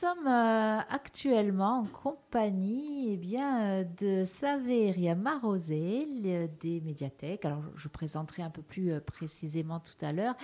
sommes 0.00 0.26
euh, 0.26 0.78
actuellement 0.88 1.80
en 1.80 1.84
compagnie 1.84 3.12
eh 3.12 3.16
bien, 3.18 3.60
euh, 3.60 3.84
de 4.00 4.24
Saveria 4.24 5.14
Marosé 5.14 6.08
des 6.58 6.80
médiathèques. 6.80 7.44
Alors, 7.44 7.60
je 7.76 7.86
présenterai 7.88 8.42
un 8.42 8.48
peu 8.48 8.62
plus 8.62 8.92
euh, 8.92 9.00
précisément 9.00 9.78
tout 9.78 10.02
à 10.02 10.12
l'heure. 10.12 10.34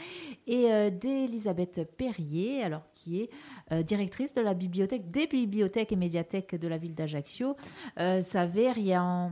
Et 0.47 0.91
d'Elisabeth 0.91 1.89
Perrier, 1.97 2.63
alors, 2.63 2.83
qui 2.93 3.21
est 3.21 3.83
directrice 3.85 4.35
de 4.35 4.41
la 4.41 4.55
bibliothèque, 4.55 5.11
des 5.11 5.27
bibliothèques 5.27 5.93
et 5.93 5.97
médiathèques 5.97 6.54
de 6.54 6.69
la 6.69 6.79
ville 6.79 6.95
d'Ajaccio. 6.95 7.57
Saveria, 7.97 9.31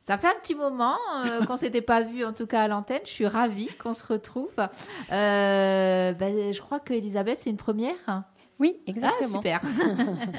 ça 0.00 0.18
fait 0.18 0.26
un 0.26 0.38
petit 0.40 0.54
moment 0.54 0.96
qu'on 1.38 1.46
qu'on 1.46 1.56
s'était 1.56 1.82
pas 1.82 2.02
vu, 2.02 2.24
en 2.24 2.32
tout 2.32 2.46
cas 2.46 2.62
à 2.62 2.68
l'antenne. 2.68 3.00
Je 3.04 3.10
suis 3.10 3.26
ravie 3.26 3.68
qu'on 3.78 3.94
se 3.94 4.04
retrouve. 4.06 4.54
Ben, 4.56 6.16
je 6.18 6.60
crois 6.60 6.80
que 6.80 6.92
Elisabeth, 6.92 7.38
c'est 7.40 7.50
une 7.50 7.56
première. 7.56 8.24
Oui, 8.60 8.76
exactement. 8.86 9.40
Ah, 9.44 9.60
super. 9.60 9.60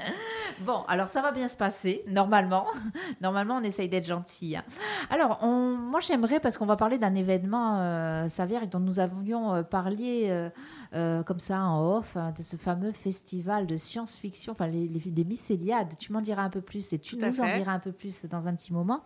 bon, 0.66 0.84
alors 0.88 1.10
ça 1.10 1.22
va 1.22 1.32
bien 1.32 1.48
se 1.50 1.58
passer, 1.58 2.04
normalement. 2.08 2.66
Normalement, 3.22 3.56
on 3.56 3.64
essaye 3.64 3.90
d'être 3.90 4.06
gentil. 4.06 4.56
Hein. 4.56 4.64
Alors, 5.10 5.40
on, 5.42 5.76
moi, 5.76 6.00
j'aimerais, 6.00 6.40
parce 6.40 6.58
qu'on 6.58 6.66
va 6.66 6.78
parler 6.78 6.98
d'un 6.98 7.14
événement, 7.14 7.80
euh, 7.80 8.28
dont 8.72 8.80
nous 8.80 9.00
avions 9.00 9.54
euh, 9.54 9.64
parlé 9.64 10.28
euh, 10.30 10.50
euh, 10.94 11.24
comme 11.24 11.40
ça 11.40 11.62
en 11.62 11.98
off, 11.98 12.16
hein, 12.16 12.34
de 12.38 12.42
ce 12.42 12.56
fameux 12.56 12.92
festival 12.94 13.68
de 13.68 13.76
science-fiction, 13.76 14.54
enfin, 14.54 14.68
les, 14.68 14.88
les, 14.88 15.24
Mycéliades. 15.26 15.98
Tu 16.00 16.14
m'en 16.14 16.22
diras 16.22 16.44
un 16.44 16.50
peu 16.50 16.62
plus 16.62 16.94
et 16.94 17.00
tu 17.00 17.18
nous 17.18 17.42
en 17.42 17.58
diras 17.58 17.74
un 17.74 17.80
peu 17.80 17.92
plus 17.92 18.26
dans 18.26 18.48
un 18.48 18.56
petit 18.56 18.72
moment. 18.72 19.04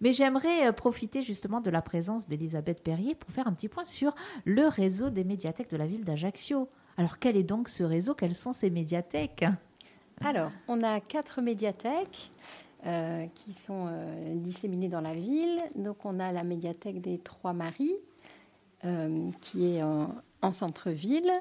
Mais 0.00 0.12
j'aimerais 0.12 0.72
profiter 0.72 1.22
justement 1.22 1.60
de 1.60 1.70
la 1.70 1.82
présence 1.82 2.26
d'Elisabeth 2.26 2.82
Perrier 2.82 3.14
pour 3.14 3.30
faire 3.32 3.48
un 3.48 3.52
petit 3.52 3.68
point 3.68 3.84
sur 3.84 4.14
le 4.44 4.66
réseau 4.66 5.10
des 5.10 5.24
médiathèques 5.24 5.70
de 5.70 5.76
la 5.76 5.86
ville 5.86 6.04
d'Ajaccio. 6.04 6.70
Alors 6.96 7.18
quel 7.18 7.36
est 7.36 7.42
donc 7.42 7.68
ce 7.68 7.82
réseau? 7.82 8.14
Quelles 8.14 8.34
sont 8.34 8.52
ces 8.52 8.70
médiathèques? 8.70 9.44
Alors, 10.22 10.50
on 10.66 10.82
a 10.82 10.98
quatre 11.00 11.42
médiathèques 11.42 12.30
euh, 12.86 13.26
qui 13.34 13.52
sont 13.52 13.88
euh, 13.90 14.34
disséminées 14.36 14.88
dans 14.88 15.00
la 15.00 15.12
ville. 15.12 15.60
Donc 15.74 16.04
on 16.04 16.20
a 16.20 16.32
la 16.32 16.42
médiathèque 16.42 17.00
des 17.00 17.18
Trois 17.18 17.52
Maries, 17.52 17.96
euh, 18.84 19.30
qui 19.40 19.66
est 19.66 19.82
en, 19.82 20.08
centre-ville, 20.52 21.32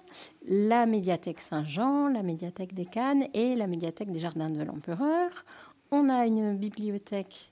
la 0.48 0.88
médiathèque 0.88 1.40
Saint-Jean, 1.40 2.08
la 2.08 2.24
médiathèque 2.24 2.74
des 2.74 2.86
Cannes 2.86 3.28
et 3.36 3.54
la 3.54 3.68
médiathèque 3.68 4.12
des 4.12 4.18
Jardins 4.18 4.50
de 4.50 4.64
l'Empereur. 4.64 5.46
On 5.92 6.10
a 6.10 6.26
une 6.26 6.58
bibliothèque 6.58 7.52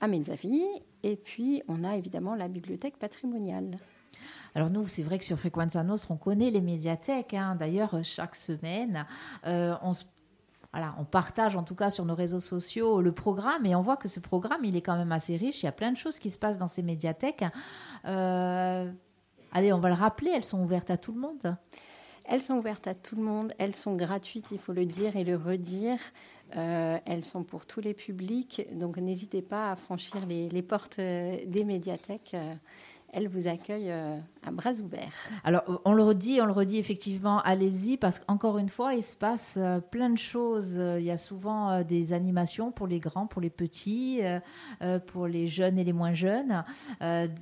à 0.00 0.08
Mezzaville 0.08 0.64
et 1.02 1.16
puis 1.16 1.62
on 1.68 1.84
a 1.84 1.94
évidemment 1.96 2.34
la 2.34 2.48
bibliothèque 2.48 2.96
patrimoniale. 2.96 3.76
Alors 4.54 4.70
nous, 4.70 4.86
c'est 4.86 5.02
vrai 5.02 5.18
que 5.18 5.24
sur 5.24 5.38
Frequenza 5.38 5.82
Nostra, 5.82 6.14
on 6.14 6.16
connaît 6.16 6.50
les 6.50 6.60
médiathèques. 6.60 7.34
Hein. 7.34 7.56
D'ailleurs, 7.58 7.96
chaque 8.02 8.34
semaine, 8.34 9.06
euh, 9.46 9.74
on 9.82 11.04
partage 11.04 11.56
en 11.56 11.62
tout 11.62 11.74
cas 11.74 11.90
sur 11.90 12.04
nos 12.04 12.14
réseaux 12.14 12.40
sociaux 12.40 13.00
le 13.00 13.12
programme 13.12 13.64
et 13.66 13.74
on 13.74 13.82
voit 13.82 13.96
que 13.96 14.08
ce 14.08 14.20
programme, 14.20 14.64
il 14.64 14.76
est 14.76 14.82
quand 14.82 14.96
même 14.96 15.12
assez 15.12 15.36
riche. 15.36 15.62
Il 15.62 15.66
y 15.66 15.68
a 15.68 15.72
plein 15.72 15.92
de 15.92 15.96
choses 15.96 16.18
qui 16.18 16.30
se 16.30 16.38
passent 16.38 16.58
dans 16.58 16.66
ces 16.66 16.82
médiathèques. 16.82 17.44
Euh, 18.04 18.90
allez, 19.52 19.72
on 19.72 19.80
va 19.80 19.88
le 19.88 19.94
rappeler, 19.94 20.30
elles 20.34 20.44
sont 20.44 20.62
ouvertes 20.62 20.90
à 20.90 20.96
tout 20.96 21.12
le 21.12 21.20
monde. 21.20 21.56
Elles 22.30 22.42
sont 22.42 22.54
ouvertes 22.54 22.86
à 22.86 22.94
tout 22.94 23.16
le 23.16 23.22
monde, 23.22 23.54
elles 23.58 23.74
sont 23.74 23.96
gratuites, 23.96 24.48
il 24.52 24.58
faut 24.58 24.74
le 24.74 24.84
dire 24.84 25.16
et 25.16 25.24
le 25.24 25.36
redire. 25.36 25.98
Euh, 26.56 26.98
elles 27.06 27.24
sont 27.24 27.42
pour 27.42 27.64
tous 27.64 27.80
les 27.80 27.94
publics, 27.94 28.66
donc 28.74 28.98
n'hésitez 28.98 29.40
pas 29.40 29.70
à 29.70 29.76
franchir 29.76 30.26
les 30.26 30.62
portes 30.62 30.98
des 30.98 31.64
médiathèques 31.64 32.36
elle 33.12 33.28
vous 33.28 33.48
accueille 33.48 33.90
euh, 33.90 34.18
à 34.48 34.50
bras 34.50 34.72
ouverts. 34.72 35.12
Alors, 35.44 35.80
on 35.84 35.92
le 35.92 36.02
redit, 36.02 36.40
on 36.40 36.46
le 36.46 36.52
redit 36.52 36.78
effectivement, 36.78 37.40
allez-y, 37.40 37.96
parce 37.96 38.18
qu'encore 38.18 38.58
une 38.58 38.68
fois, 38.68 38.94
il 38.94 39.02
se 39.02 39.16
passe 39.16 39.54
euh, 39.56 39.80
plein 39.80 40.10
de 40.10 40.18
choses. 40.18 40.80
Il 40.98 41.04
y 41.04 41.10
a 41.10 41.16
souvent 41.16 41.70
euh, 41.70 41.84
des 41.84 42.12
animations 42.12 42.72
pour 42.72 42.86
les 42.86 42.98
grands, 42.98 43.26
pour 43.26 43.40
les 43.40 43.50
petits, 43.50 44.20
pour 45.06 45.26
les 45.26 45.46
jeunes 45.46 45.78
et 45.78 45.84
les 45.84 45.92
moins 45.92 46.14
jeunes. 46.14 46.64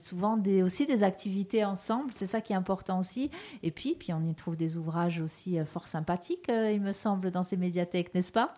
souvent 0.01 0.37
des, 0.37 0.63
aussi 0.63 0.87
des 0.87 1.03
activités 1.03 1.65
ensemble, 1.65 2.13
c'est 2.13 2.27
ça 2.27 2.41
qui 2.41 2.53
est 2.53 2.57
important 2.57 2.99
aussi. 2.99 3.31
Et 3.63 3.71
puis, 3.71 3.95
puis 3.95 4.13
on 4.13 4.25
y 4.25 4.35
trouve 4.35 4.57
des 4.57 4.77
ouvrages 4.77 5.21
aussi 5.21 5.59
fort 5.65 5.87
sympathiques, 5.87 6.49
il 6.49 6.81
me 6.81 6.93
semble, 6.93 7.31
dans 7.31 7.43
ces 7.43 7.57
médiathèques, 7.57 8.15
n'est-ce 8.15 8.33
pas? 8.33 8.55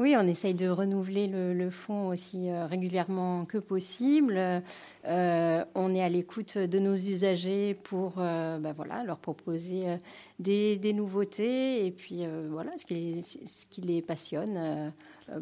Oui, 0.00 0.16
on 0.18 0.26
essaye 0.26 0.54
de 0.54 0.68
renouveler 0.68 1.28
le, 1.28 1.70
fonds 1.70 2.08
aussi 2.08 2.50
euh, 2.50 2.66
régulièrement 2.66 3.44
que 3.44 3.58
possible. 3.58 4.62
Euh, 5.06 5.64
on 5.76 5.94
est 5.94 6.02
à 6.02 6.08
l'écoute 6.08 6.58
de 6.58 6.78
nos 6.80 6.96
usagers 6.96 7.74
pour 7.84 8.14
euh, 8.18 8.58
ben 8.58 8.72
voilà, 8.72 9.04
leur 9.04 9.18
proposer 9.18 9.96
des, 10.38 10.92
nouveautés 10.92 11.86
et 11.86 11.90
puis 11.90 12.24
voilà, 12.50 12.72
ce 12.76 12.84
qui, 12.84 12.94
les, 12.94 13.22
ce 13.22 13.66
qui 13.66 13.80
les 13.80 14.02
passionne 14.02 14.92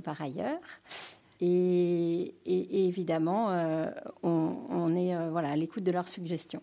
par 0.05 0.21
ailleurs. 0.21 0.61
Et, 1.41 2.35
évidemment, 2.47 3.49
on, 4.23 4.57
on, 4.69 4.95
est 4.95 5.29
voilà, 5.31 5.51
à 5.51 5.57
l'écoute 5.57 5.83
de 5.83 5.91
leurs 5.91 6.09
suggestions. 6.09 6.63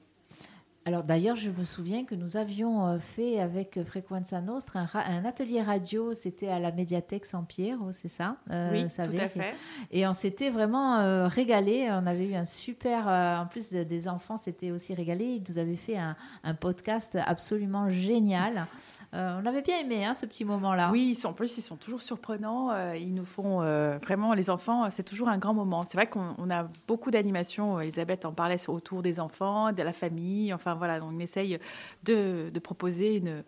Alors 0.86 1.04
d'ailleurs, 1.04 1.36
je 1.36 1.50
me 1.50 1.64
souviens 1.64 2.06
que 2.06 2.16
nous 2.16 2.38
avions 2.38 2.88
euh, 2.88 3.00
fait 3.00 3.40
avec 3.40 3.78
euh, 3.78 3.84
Frequenza 3.84 4.42
Nostra 4.42 4.88
un, 4.94 5.26
atelier 5.26 5.62
radio, 5.62 6.14
c'était 6.14 6.48
à 6.48 6.58
la 6.58 6.72
médiathèque 6.72 7.26
Saint-Pierre, 7.26 7.78
c'est 7.92 8.08
ça 8.08 8.38
euh, 8.52 8.72
Oui, 8.72 8.88
tout 8.88 9.02
à 9.02 9.30
fait. 9.30 9.56
Et 9.92 10.08
on 10.08 10.14
s'était 10.14 10.50
vraiment 10.50 11.28
régalé. 11.28 11.88
On 11.92 12.08
avait 12.08 12.28
eu 12.28 12.36
un 12.36 12.46
super, 12.46 13.08
en 13.08 13.46
plus 13.46 13.72
des 13.72 14.08
enfants, 14.08 14.38
c'était 14.38 14.72
aussi 14.72 14.94
régalé. 14.94 15.26
Ils 15.26 15.44
nous 15.50 15.60
avaient 15.60 15.76
fait 15.76 15.98
un, 15.98 16.16
un 16.44 16.54
podcast 16.54 17.18
absolument 17.26 17.90
génial. 17.90 18.66
Euh, 19.16 19.40
on 19.42 19.46
avait 19.48 19.64
bien 19.64 19.80
aimé 19.80 20.06
hein, 20.06 20.14
ce 20.14 20.28
petit 20.28 20.46
moment-là. 20.46 20.92
Oui, 20.92 21.18
en 21.24 21.34
plus, 21.34 21.58
ils 21.58 21.64
sont 21.64 21.78
toujours 21.78 22.02
surprenants. 22.02 22.70
Euh, 22.72 22.96
ils 22.96 23.14
nous 23.14 23.26
font 23.26 23.62
euh, 23.62 23.98
vraiment, 23.98 24.34
les 24.34 24.52
enfants, 24.52 24.88
c'est 24.92 25.04
toujours 25.04 25.30
un 25.30 25.40
grand 25.40 25.56
moment. 25.56 25.84
C'est 25.88 25.98
vrai 25.98 26.08
qu'on 26.08 26.50
a 26.52 26.68
beaucoup 26.88 27.10
d'animations. 27.10 27.80
Elisabeth 27.80 28.26
en 28.26 28.34
parlait 28.34 28.58
autour 28.70 29.02
des 29.02 29.20
enfants, 29.20 29.72
de 29.72 29.82
la 29.82 29.94
famille. 29.94 30.54
Enfin 30.54 30.69
voilà, 30.76 31.00
on 31.04 31.20
essaye 31.20 31.60
de, 32.04 32.52
proposer 32.60 33.18
une. 33.18 33.44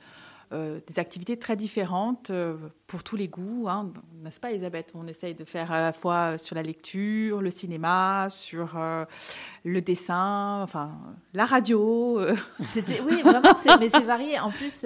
des 0.52 1.00
activités 1.00 1.38
très 1.38 1.56
différentes 1.56 2.32
pour 2.88 3.04
tous 3.04 3.16
les 3.16 3.28
goûts, 3.28 3.68
hein. 3.70 3.92
n'est-ce 4.22 4.40
pas 4.40 4.52
Elisabeth? 4.52 4.92
On 4.96 5.08
essaye 5.08 5.34
de 5.34 5.46
faire 5.46 5.72
à 5.72 5.82
la 5.82 5.94
fois 5.94 6.38
sur 6.38 6.56
la 6.56 6.64
lecture, 6.64 7.42
le 7.42 7.50
cinéma, 7.50 8.28
sur 8.30 8.80
le 9.64 9.82
dessin, 9.82 10.62
enfin 10.62 10.92
la 11.34 11.46
radio. 11.46 12.20
Oui, 13.06 13.22
vraiment, 13.22 13.54
mais 13.80 13.90
c'est 13.90 14.04
varié. 14.04 14.40
En 14.40 14.52
plus, 14.52 14.86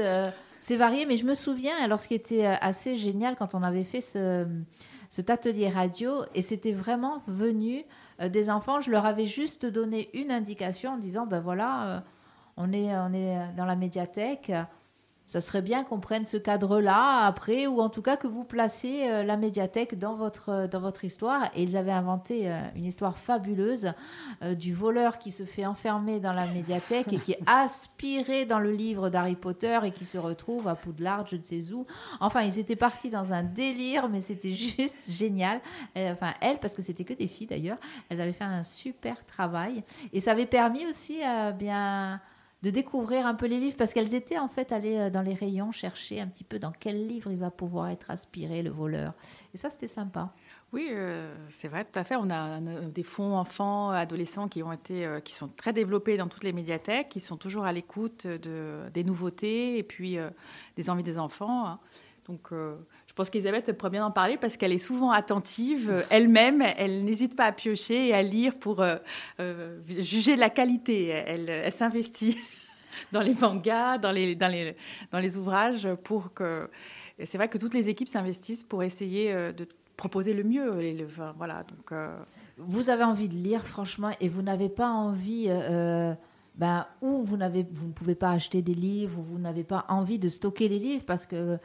c'est 0.66 0.78
varié, 0.78 1.06
mais 1.06 1.18
je 1.18 1.28
me 1.28 1.36
souviens, 1.36 1.76
alors 1.80 2.00
ce 2.00 2.08
qui 2.08 2.16
était 2.16 2.44
euh, 2.44 2.56
assez 2.60 2.98
génial 2.98 3.36
quand 3.36 3.54
on 3.54 3.62
avait 3.62 3.84
fait 3.84 4.02
ce, 4.02 4.48
cet 5.12 5.30
atelier 5.30 5.70
radio, 5.70 6.24
et 6.34 6.42
c'était 6.42 6.72
vraiment 6.72 7.22
venu 7.28 7.86
euh, 8.20 8.30
des 8.30 8.50
enfants, 8.50 8.82
je 8.82 8.90
leur 8.90 9.06
avais 9.06 9.28
juste 9.28 9.68
donné 9.68 10.10
une 10.16 10.32
indication 10.32 10.94
en 10.94 10.98
disant, 10.98 11.28
ben 11.28 11.40
voilà, 11.40 11.88
euh, 11.88 12.00
on, 12.58 12.72
est, 12.74 12.96
on 12.96 13.14
est 13.14 13.54
dans 13.56 13.66
la 13.66 13.76
médiathèque, 13.76 14.52
ça 15.28 15.42
serait 15.42 15.64
bien 15.64 15.84
qu'on 15.84 16.00
prenne 16.00 16.26
ce 16.26 16.38
cadre-là 16.38 17.26
après, 17.26 17.66
ou 17.66 17.82
en 17.82 17.90
tout 17.90 18.04
cas 18.04 18.16
que 18.16 18.28
vous 18.28 18.44
placez 18.44 19.10
euh, 19.10 19.24
la 19.24 19.38
médiathèque 19.38 19.98
dans 19.98 20.16
votre, 20.16 20.50
euh, 20.50 20.68
dans 20.68 20.80
votre 20.80 21.04
histoire. 21.04 21.50
Et 21.56 21.64
ils 21.64 21.78
avaient 21.78 21.92
inventé 21.92 22.52
euh, 22.52 22.60
une 22.76 22.86
histoire 22.86 23.18
fabuleuse 23.18 23.94
du 24.58 24.74
voleur 24.74 25.18
qui 25.18 25.32
se 25.32 25.44
fait 25.44 25.66
enfermer 25.66 26.20
dans 26.20 26.34
la 26.34 26.46
médiathèque 26.48 27.12
et 27.14 27.18
qui 27.18 27.32
est 27.32 27.40
aspiré 27.46 28.46
dans 28.46 28.60
le 28.60 28.72
livre 28.72 29.10
d'Harry 29.10 29.36
Potter 29.36 29.80
et 29.84 29.92
qui 29.92 30.06
se 30.06 30.18
retrouve 30.18 30.68
à 30.68 30.76
Poudlard, 30.76 31.26
je 31.28 31.38
ne 31.38 31.42
sais 31.42 31.72
où. 31.72 31.86
Enfin, 32.20 32.42
ils 32.42 32.60
étaient 32.60 32.76
partis 32.76 33.10
dans 33.10 33.34
un 33.34 33.44
délire, 33.44 34.10
mais 34.10 34.22
c'était 34.22 34.54
juste 34.54 35.10
génial. 35.10 35.62
enfin, 35.96 36.34
elles, 36.42 36.60
parce 36.60 36.76
que 36.76 36.82
c'était 36.82 37.04
que 37.04 37.14
des 37.14 37.28
filles 37.28 37.48
d'ailleurs, 37.48 37.78
elles 38.10 38.22
avaient 38.22 38.34
fait 38.34 38.44
un 38.44 38.64
super 38.64 39.26
travail. 39.26 39.84
Et 40.14 40.22
ça 40.22 40.32
avait 40.32 40.46
permis 40.46 40.86
aussi, 40.86 41.22
bien 41.58 42.20
de 42.66 42.72
découvrir 42.72 43.28
un 43.28 43.36
peu 43.36 43.46
les 43.46 43.60
livres 43.60 43.76
parce 43.78 43.94
qu'elles 43.94 44.16
étaient 44.16 44.40
en 44.40 44.48
fait 44.48 44.72
allées 44.72 44.98
euh, 44.98 45.10
dans 45.12 45.22
les 45.22 45.36
rayons 45.36 45.72
chercher 45.72 46.20
un 46.20 46.26
petit 46.26 46.44
peu 46.44 46.58
dans 46.58 46.72
quel 46.72 47.08
livre 47.08 47.30
il 47.32 47.38
va 47.38 47.52
pouvoir 47.52 47.90
être 47.90 48.10
aspiré 48.10 48.64
le 48.64 48.72
voleur. 48.72 49.14
Et 49.54 49.58
ça, 49.58 49.70
c'était 49.70 49.86
sympa. 49.86 50.34
Oui, 50.74 50.88
euh, 50.90 51.32
c'est 51.52 51.68
vrai, 51.68 51.86
tout 51.86 52.00
à 52.00 52.04
fait. 52.04 52.16
On 52.16 52.32
a 52.32 52.60
des 52.60 53.04
fonds 53.04 53.36
enfants, 53.36 53.92
adolescents 53.92 54.48
qui 54.48 54.64
ont 54.64 54.72
été, 54.72 55.06
euh, 55.06 55.20
qui 55.20 55.36
sont 55.36 55.48
très 55.48 55.74
développés 55.74 56.18
dans 56.18 56.28
toutes 56.28 56.44
les 56.44 56.54
médiathèques, 56.54 57.10
qui 57.10 57.20
sont 57.20 57.38
toujours 57.38 57.66
à 57.66 57.72
l'écoute 57.72 58.26
de, 58.26 58.90
des 58.92 59.04
nouveautés 59.04 59.78
et 59.78 59.84
puis 59.84 60.18
des 60.76 60.90
envies 60.90 61.04
des 61.04 61.20
enfants. 61.20 61.68
Hein. 61.68 61.80
Donc, 62.28 62.48
je 62.50 63.14
pense 63.14 63.30
qu'Elisabeth 63.30 63.72
pourrait 63.78 63.92
bien 63.92 64.06
en 64.08 64.10
parler 64.10 64.38
parce 64.38 64.58
qu'elle 64.58 64.74
est 64.74 64.80
souvent 64.80 65.12
attentive 65.12 66.04
elle-même. 66.10 66.64
Elle, 66.78 67.06
n'hésite 67.06 67.36
pas 67.36 67.46
à 67.46 67.52
piocher 67.52 68.08
et 68.08 68.14
à 68.16 68.24
lire 68.24 68.58
pour 68.58 68.84
juger 69.88 70.34
de 70.34 70.40
la 70.40 70.50
qualité. 70.50 71.10
Elle, 71.10 71.50
elle 71.50 71.72
s'investit 71.72 72.40
dans 73.12 73.22
les 73.22 73.34
mangas, 73.34 73.98
dans 73.98 74.12
les, 74.12 74.36
dans 74.36 74.48
les, 74.48 74.76
dans 75.12 75.20
les 75.20 75.38
ouvrages, 75.38 75.88
pour 76.04 76.34
que. 76.34 76.70
C'est 77.24 77.38
vrai 77.38 77.48
que 77.48 77.58
toutes 77.58 77.74
les 77.74 77.88
équipes 77.88 78.10
s'investissent 78.10 78.64
pour 78.64 78.84
essayer 78.84 79.32
euh, 79.32 79.54
de 79.54 79.66
proposer 79.96 80.34
le 80.34 80.44
mieux. 80.44 80.80
Les, 80.80 81.06
voilà, 81.38 81.64
donc, 81.64 81.92
euh, 81.94 82.14
Vous 82.58 82.90
avez 82.90 83.06
envie 83.06 83.30
de 83.30 83.36
lire, 83.36 83.66
franchement, 83.66 84.12
et 84.20 84.28
vous 84.28 84.42
n'avez 84.42 84.70
pas 84.70 84.90
envie. 84.90 85.46
Euh, 85.48 86.14
ben, 86.56 86.86
ou 87.02 87.24
vous, 87.24 87.38
vous 87.38 87.88
ne 87.88 87.94
pouvez 87.94 88.16
pas 88.16 88.32
acheter 88.32 88.62
des 88.62 88.74
livres, 88.74 89.20
ou 89.20 89.24
vous 89.24 89.40
n'avez 89.40 89.64
pas 89.64 89.86
envie 89.90 90.20
de 90.20 90.30
stocker 90.30 90.70
les 90.70 90.80
livres 90.80 91.04
parce 91.06 91.26
que 91.26 91.58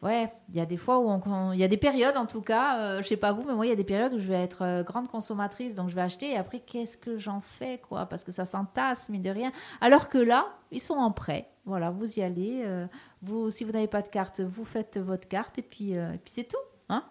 Ouais, 0.00 0.32
il 0.50 0.54
y 0.56 0.60
a 0.60 0.66
des 0.66 0.76
fois 0.76 1.00
où 1.00 1.08
on, 1.10 1.52
il 1.52 1.58
y 1.58 1.64
a 1.64 1.68
des 1.68 1.76
périodes 1.76 2.16
en 2.16 2.26
tout 2.26 2.40
cas, 2.40 2.78
euh, 2.78 3.02
je 3.02 3.08
sais 3.08 3.16
pas 3.16 3.32
vous, 3.32 3.42
mais 3.42 3.54
moi 3.54 3.66
il 3.66 3.68
y 3.68 3.72
a 3.72 3.76
des 3.76 3.82
périodes 3.82 4.14
où 4.14 4.18
je 4.20 4.28
vais 4.28 4.40
être 4.40 4.62
euh, 4.62 4.84
grande 4.84 5.08
consommatrice, 5.08 5.74
donc 5.74 5.88
je 5.88 5.96
vais 5.96 6.02
acheter 6.02 6.30
et 6.30 6.36
après 6.36 6.60
qu'est-ce 6.60 6.96
que 6.96 7.18
j'en 7.18 7.40
fais 7.40 7.78
quoi? 7.78 8.06
Parce 8.06 8.22
que 8.22 8.30
ça 8.30 8.44
s'entasse 8.44 9.08
mine 9.08 9.22
de 9.22 9.30
rien. 9.30 9.50
Alors 9.80 10.08
que 10.08 10.18
là, 10.18 10.46
ils 10.70 10.80
sont 10.80 10.94
en 10.94 11.10
prêt. 11.10 11.48
Voilà, 11.64 11.90
vous 11.90 12.16
y 12.16 12.22
allez. 12.22 12.62
euh, 12.64 12.86
vous, 13.22 13.50
si 13.50 13.64
vous 13.64 13.72
n'avez 13.72 13.88
pas 13.88 14.02
de 14.02 14.08
carte, 14.08 14.40
vous 14.40 14.64
faites 14.64 14.98
votre 14.98 15.26
carte 15.26 15.58
et 15.58 15.62
puis, 15.62 15.96
euh, 15.96 16.12
et 16.12 16.18
puis 16.18 16.32
c'est 16.32 16.48
tout. 16.48 16.56
Hein? 16.88 17.02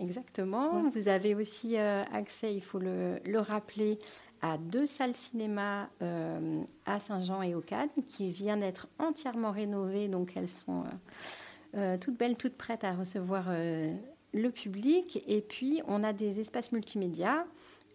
Exactement. 0.00 0.76
Ouais. 0.76 0.90
Vous 0.94 1.08
avez 1.08 1.34
aussi 1.34 1.76
accès, 1.76 2.54
il 2.54 2.62
faut 2.62 2.78
le, 2.78 3.16
le 3.26 3.40
rappeler, 3.40 3.98
à 4.40 4.58
deux 4.58 4.86
salles 4.86 5.14
cinéma 5.14 5.88
à 6.86 6.98
Saint-Jean 6.98 7.42
et 7.42 7.54
au 7.54 7.60
Cannes 7.60 7.90
qui 8.08 8.30
viennent 8.30 8.60
d'être 8.60 8.86
entièrement 8.98 9.50
rénovées. 9.50 10.08
Donc 10.08 10.32
elles 10.36 10.48
sont 10.48 10.84
euh, 11.76 11.96
toutes 11.98 12.18
belles, 12.18 12.36
toutes 12.36 12.56
prêtes 12.56 12.84
à 12.84 12.92
recevoir 12.94 13.46
euh, 13.48 13.92
le 14.32 14.50
public. 14.50 15.22
Et 15.26 15.40
puis 15.40 15.82
on 15.86 16.04
a 16.04 16.12
des 16.12 16.40
espaces 16.40 16.72
multimédia 16.72 17.46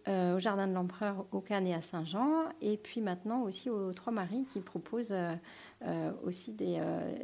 euh, 0.08 0.36
au 0.36 0.40
Jardin 0.40 0.66
de 0.66 0.72
l'Empereur, 0.72 1.26
au 1.32 1.40
Cannes 1.40 1.66
et 1.66 1.74
à 1.74 1.82
Saint-Jean. 1.82 2.44
Et 2.60 2.76
puis 2.76 3.00
maintenant 3.00 3.42
aussi 3.42 3.70
aux 3.70 3.92
Trois-Maries 3.92 4.46
qui 4.52 4.60
proposent 4.60 5.12
euh, 5.14 6.12
aussi 6.24 6.52
des, 6.52 6.80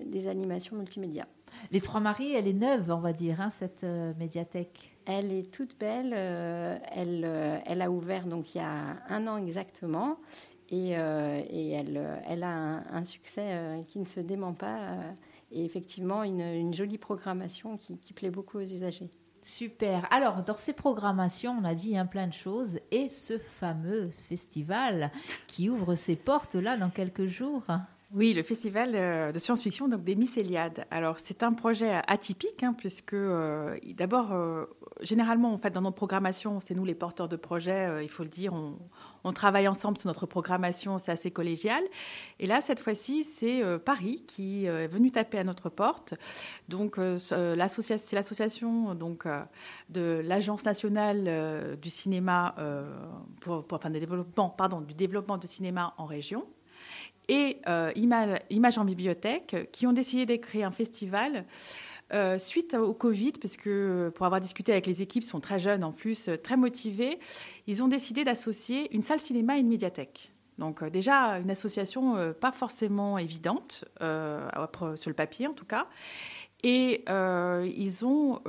des 0.06 0.26
animations 0.28 0.76
multimédia. 0.76 1.26
Les 1.70 1.80
Trois 1.80 2.00
Maries, 2.00 2.34
elle 2.34 2.48
est 2.48 2.52
neuve, 2.52 2.90
on 2.90 2.98
va 2.98 3.12
dire, 3.12 3.40
hein, 3.40 3.50
cette 3.50 3.86
médiathèque. 4.18 4.96
Elle 5.06 5.32
est 5.32 5.52
toute 5.52 5.78
belle. 5.78 6.12
elle, 6.12 7.60
elle 7.64 7.82
a 7.82 7.90
ouvert 7.90 8.26
donc 8.26 8.54
il 8.54 8.58
y 8.58 8.60
a 8.60 8.96
un 9.08 9.26
an 9.28 9.36
exactement. 9.36 10.16
Et, 10.70 10.96
euh, 10.96 11.40
et 11.50 11.70
elle, 11.72 12.00
elle 12.26 12.42
a 12.42 12.48
un, 12.48 12.84
un 12.90 13.04
succès 13.04 13.42
euh, 13.50 13.82
qui 13.82 13.98
ne 13.98 14.06
se 14.06 14.20
dément 14.20 14.54
pas. 14.54 14.78
euh, 14.78 15.12
et 15.54 15.64
effectivement, 15.64 16.22
une, 16.24 16.74
jolie 16.74 16.98
programmation 16.98 17.76
qui, 17.76 17.98
qui 17.98 18.12
plaît 18.12 18.30
beaucoup 18.30 18.58
aux 18.58 18.62
usagers. 18.62 19.10
Super. 19.42 20.10
Alors, 20.10 20.42
dans 20.42 20.56
ces 20.56 20.72
programmations, 20.72 21.56
on 21.60 21.64
a 21.64 21.74
dit 21.74 21.96
hein, 21.98 22.06
plein 22.06 22.26
de 22.26 22.32
choses. 22.32 22.80
Et 22.90 23.08
ce 23.10 23.38
fameux 23.38 24.08
festival 24.08 25.12
qui 25.46 25.68
ouvre 25.68 25.94
ses 25.94 26.16
portes 26.16 26.54
là 26.54 26.76
dans 26.76 26.90
quelques 26.90 27.26
jours. 27.26 27.62
Oui, 28.16 28.32
le 28.32 28.44
festival 28.44 28.92
euh, 28.94 29.32
de 29.32 29.38
science-fiction 29.40 29.88
donc 29.88 30.04
des 30.04 30.14
Mycéliades. 30.14 30.86
Alors 30.92 31.18
c'est 31.18 31.42
un 31.42 31.52
projet 31.52 32.00
atypique 32.06 32.62
hein, 32.62 32.72
puisque 32.72 33.12
euh, 33.12 33.76
d'abord 33.96 34.32
euh, 34.32 34.66
généralement 35.00 35.52
en 35.52 35.56
fait 35.56 35.72
dans 35.72 35.80
notre 35.80 35.96
programmation 35.96 36.60
c'est 36.60 36.76
nous 36.76 36.84
les 36.84 36.94
porteurs 36.94 37.28
de 37.28 37.34
projets, 37.34 38.04
il 38.04 38.08
faut 38.08 38.22
le 38.22 38.28
dire, 38.28 38.54
on, 38.54 39.32
travaille 39.32 39.66
ensemble 39.66 39.98
sur 39.98 40.06
notre 40.06 40.26
programmation, 40.26 40.98
c'est 40.98 41.10
assez 41.10 41.32
collégial. 41.32 41.82
Et 42.38 42.46
là 42.46 42.60
cette 42.60 42.78
fois-ci 42.78 43.24
c'est 43.24 43.62
Paris 43.80 44.22
qui 44.28 44.66
est 44.66 44.86
venu 44.86 45.10
taper 45.10 45.40
à 45.40 45.44
notre 45.44 45.68
porte. 45.68 46.14
Donc 46.68 47.00
c'est 47.18 47.56
l'association 47.56 48.94
de 49.88 50.20
l'agence 50.24 50.64
nationale 50.64 51.76
du 51.82 51.90
cinéma 51.90 52.54
pour, 53.40 53.66
pour 53.66 53.78
enfin 53.78 53.90
du 53.90 54.94
développement 54.94 55.36
de 55.36 55.46
cinéma 55.48 55.94
en 55.98 56.06
région 56.06 56.46
et 57.28 57.60
euh, 57.68 57.90
Ima- 57.96 58.40
Images 58.50 58.78
en 58.78 58.84
bibliothèque 58.84 59.68
qui 59.72 59.86
ont 59.86 59.92
décidé 59.92 60.26
de 60.26 60.64
un 60.64 60.70
festival 60.70 61.44
euh, 62.12 62.38
suite 62.38 62.74
au 62.74 62.92
Covid, 62.92 63.32
parce 63.32 63.56
que 63.56 63.70
euh, 63.70 64.10
pour 64.10 64.26
avoir 64.26 64.40
discuté 64.40 64.72
avec 64.72 64.86
les 64.86 65.00
équipes, 65.00 65.24
sont 65.24 65.40
très 65.40 65.58
jeunes 65.58 65.84
en 65.84 65.92
plus, 65.92 66.28
euh, 66.28 66.36
très 66.36 66.56
motivés, 66.56 67.18
ils 67.66 67.82
ont 67.82 67.88
décidé 67.88 68.24
d'associer 68.24 68.94
une 68.94 69.02
salle 69.02 69.20
cinéma 69.20 69.56
et 69.56 69.60
une 69.60 69.68
médiathèque. 69.68 70.30
Donc 70.58 70.84
déjà 70.84 71.40
une 71.40 71.50
association 71.50 72.32
pas 72.40 72.52
forcément 72.52 73.18
évidente, 73.18 73.84
sur 73.98 75.10
le 75.10 75.14
papier 75.14 75.48
en 75.48 75.52
tout 75.52 75.64
cas, 75.64 75.88
et 76.62 77.04
ils 77.08 78.06
ont 78.06 78.40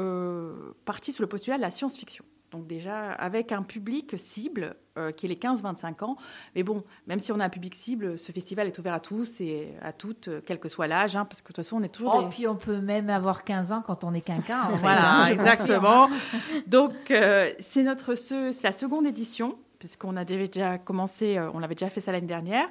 parti 0.85 1.11
sur 1.11 1.23
le 1.23 1.27
postulat 1.27 1.57
de 1.57 1.63
la 1.63 1.71
science-fiction. 1.71 2.23
Donc 2.55 2.67
déjà 2.67 3.11
avec 3.11 3.51
un 3.51 3.63
public 3.63 4.17
cible 4.17 4.75
euh, 4.97 5.11
qui 5.11 5.25
est 5.25 5.29
les 5.29 5.35
15-25 5.35 6.03
ans. 6.05 6.15
Mais 6.55 6.63
bon, 6.63 6.83
même 7.07 7.19
si 7.19 7.31
on 7.33 7.39
a 7.41 7.45
un 7.45 7.49
public 7.49 7.75
cible, 7.75 8.17
ce 8.17 8.31
festival 8.31 8.67
est 8.67 8.79
ouvert 8.79 8.93
à 8.93 9.01
tous 9.01 9.41
et 9.41 9.73
à 9.81 9.91
toutes, 9.91 10.29
euh, 10.29 10.41
quel 10.45 10.57
que 10.59 10.69
soit 10.69 10.87
l'âge, 10.87 11.17
hein, 11.17 11.25
parce 11.25 11.41
que 11.41 11.47
de 11.49 11.53
toute 11.53 11.57
façon, 11.65 11.77
on 11.77 11.83
est 11.83 11.89
toujours... 11.89 12.15
Oh, 12.17 12.23
des- 12.23 12.29
puis 12.29 12.47
on 12.47 12.55
peut 12.55 12.79
même 12.79 13.09
avoir 13.09 13.43
15 13.43 13.73
ans 13.73 13.83
quand 13.85 14.05
on 14.05 14.13
est 14.13 14.21
quinquin. 14.21 14.69
Voilà, 14.75 15.15
hein, 15.23 15.27
exactement. 15.27 16.09
Donc, 16.67 16.93
euh, 17.11 17.51
c'est 17.59 17.83
notre 17.83 18.15
ce- 18.15 18.51
c'est 18.53 18.67
la 18.67 18.71
seconde 18.71 19.05
édition, 19.05 19.57
puisqu'on 19.79 20.15
a 20.15 20.23
déjà- 20.23 20.77
commencé, 20.77 21.37
on 21.53 21.59
l'avait 21.59 21.75
déjà 21.75 21.89
fait 21.89 21.99
ça 22.01 22.13
l'année 22.13 22.25
dernière. 22.27 22.67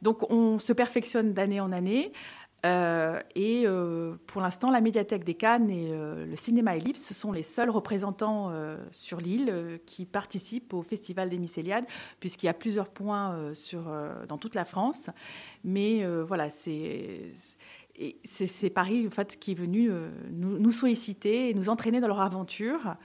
Donc, 0.00 0.30
on 0.30 0.58
se 0.58 0.72
perfectionne 0.72 1.34
d'année 1.34 1.60
en 1.60 1.70
année. 1.72 2.12
Euh, 2.66 3.20
et 3.36 3.62
euh, 3.66 4.16
pour 4.26 4.40
l'instant, 4.40 4.70
la 4.70 4.80
médiathèque 4.80 5.22
des 5.24 5.34
Cannes 5.34 5.70
et 5.70 5.90
euh, 5.92 6.26
le 6.26 6.36
cinéma 6.36 6.76
Ellipse, 6.76 7.02
ce 7.02 7.14
sont 7.14 7.30
les 7.30 7.44
seuls 7.44 7.70
représentants 7.70 8.52
sur 8.90 9.20
l'île 9.20 9.80
qui 9.86 10.06
participent 10.06 10.74
au 10.74 10.82
Festival 10.82 11.28
des 11.28 11.38
Mycéliades, 11.38 11.84
puisqu'il 12.20 12.46
y 12.46 12.48
a 12.48 12.54
plusieurs 12.54 12.88
points 12.88 13.54
sur, 13.54 13.90
dans 14.28 14.38
toute 14.38 14.54
la 14.54 14.64
France. 14.64 15.10
Mais 15.64 16.04
voilà, 16.22 16.50
c'est 16.50 17.32
Paris 18.74 19.06
en 19.06 19.10
fait, 19.10 19.38
qui 19.38 19.52
est 19.52 19.54
venu 19.54 19.90
nous, 20.30 20.70
solliciter 20.70 21.50
et 21.50 21.54
nous 21.54 21.68
entraîner 21.68 22.00
dans 22.00 22.08
leur 22.08 22.20
aventure. 22.20 22.96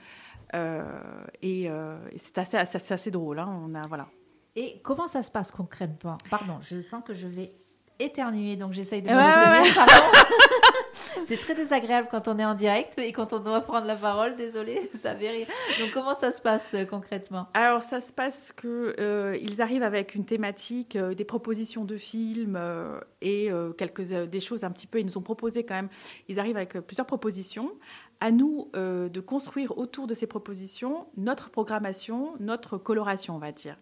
Et 0.52 1.68
c'est 2.16 2.38
assez, 2.38 2.56
assez, 2.56 2.92
assez 2.92 3.10
drôle. 3.10 3.38
hein. 3.38 3.62
On 3.64 3.74
a, 3.74 3.86
voilà. 3.86 4.08
Et 4.56 4.80
comment 4.82 5.08
ça 5.08 5.22
se 5.22 5.30
passe 5.30 5.50
concrètement? 5.50 6.16
Pardon, 6.30 6.58
je 6.60 6.80
sens 6.80 7.02
que 7.04 7.12
je 7.12 7.26
vais 7.26 7.52
éternuer, 7.98 8.56
donc 8.56 8.72
j'essaye 8.72 9.02
de 9.02 9.08
me 9.08 9.14
Ouais, 9.14 9.22
retenir. 9.60 9.74
pardon. 9.74 9.92
C'est 11.24 11.38
très 11.38 11.54
désagréable 11.54 12.08
quand 12.10 12.28
on 12.28 12.38
est 12.38 12.44
en 12.44 12.54
direct 12.54 12.98
et 12.98 13.12
quand 13.12 13.32
on 13.32 13.38
doit 13.38 13.60
prendre 13.60 13.86
la 13.86 13.96
parole. 13.96 14.36
Désolée, 14.36 14.90
ça 14.94 15.14
fait 15.14 15.30
rire. 15.30 15.46
Donc 15.80 15.90
comment 15.92 16.14
ça 16.14 16.30
se 16.30 16.40
passe 16.40 16.74
euh, 16.74 16.84
concrètement? 16.84 17.46
Alors, 17.54 17.82
ça 17.82 18.00
se 18.00 18.12
passe 18.12 18.52
que 18.52 18.94
euh, 18.98 19.38
ils 19.40 19.60
arrivent 19.62 19.82
avec 19.82 20.14
une 20.14 20.24
thématique, 20.24 20.96
euh, 20.96 21.14
des 21.14 21.24
propositions 21.24 21.84
de 21.84 21.96
films 21.96 22.56
euh, 22.58 23.00
et 23.20 23.50
quelques 23.78 24.02
des 24.02 24.40
choses 24.40 24.64
un 24.64 24.70
petit 24.70 24.86
peu. 24.86 25.00
Ils 25.00 25.06
nous 25.06 25.18
ont 25.18 25.22
proposé 25.22 25.64
quand 25.64 25.74
même. 25.74 25.88
Ils 26.28 26.38
arrivent 26.38 26.56
avec 26.56 26.78
plusieurs 26.80 27.06
propositions. 27.06 27.72
À 28.20 28.30
nous 28.30 28.70
de 28.74 29.20
construire 29.20 29.76
autour 29.76 30.06
de 30.06 30.14
ces 30.14 30.26
propositions 30.26 31.06
notre 31.16 31.50
programmation, 31.50 32.34
notre 32.38 32.78
coloration, 32.78 33.34
on 33.34 33.38
va 33.38 33.50
dire. 33.50 33.76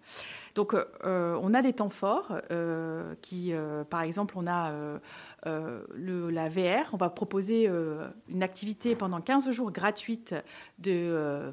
Donc, 0.55 0.75
on 1.05 1.55
a 1.55 1.63
des 1.63 1.73
temps 1.73 1.91
forts 1.91 2.33
qui, 3.21 3.53
par 3.91 4.03
exemple, 4.03 4.35
on 4.37 4.47
a 4.47 4.73
le, 5.45 6.31
la 6.31 6.49
VR. 6.49 6.97
Proposer 7.11 7.67
euh, 7.69 8.09
une 8.29 8.43
activité 8.43 8.95
pendant 8.97 9.21
15 9.21 9.51
jours 9.51 9.71
gratuite 9.73 10.35
de, 10.79 10.91
euh, 10.93 11.51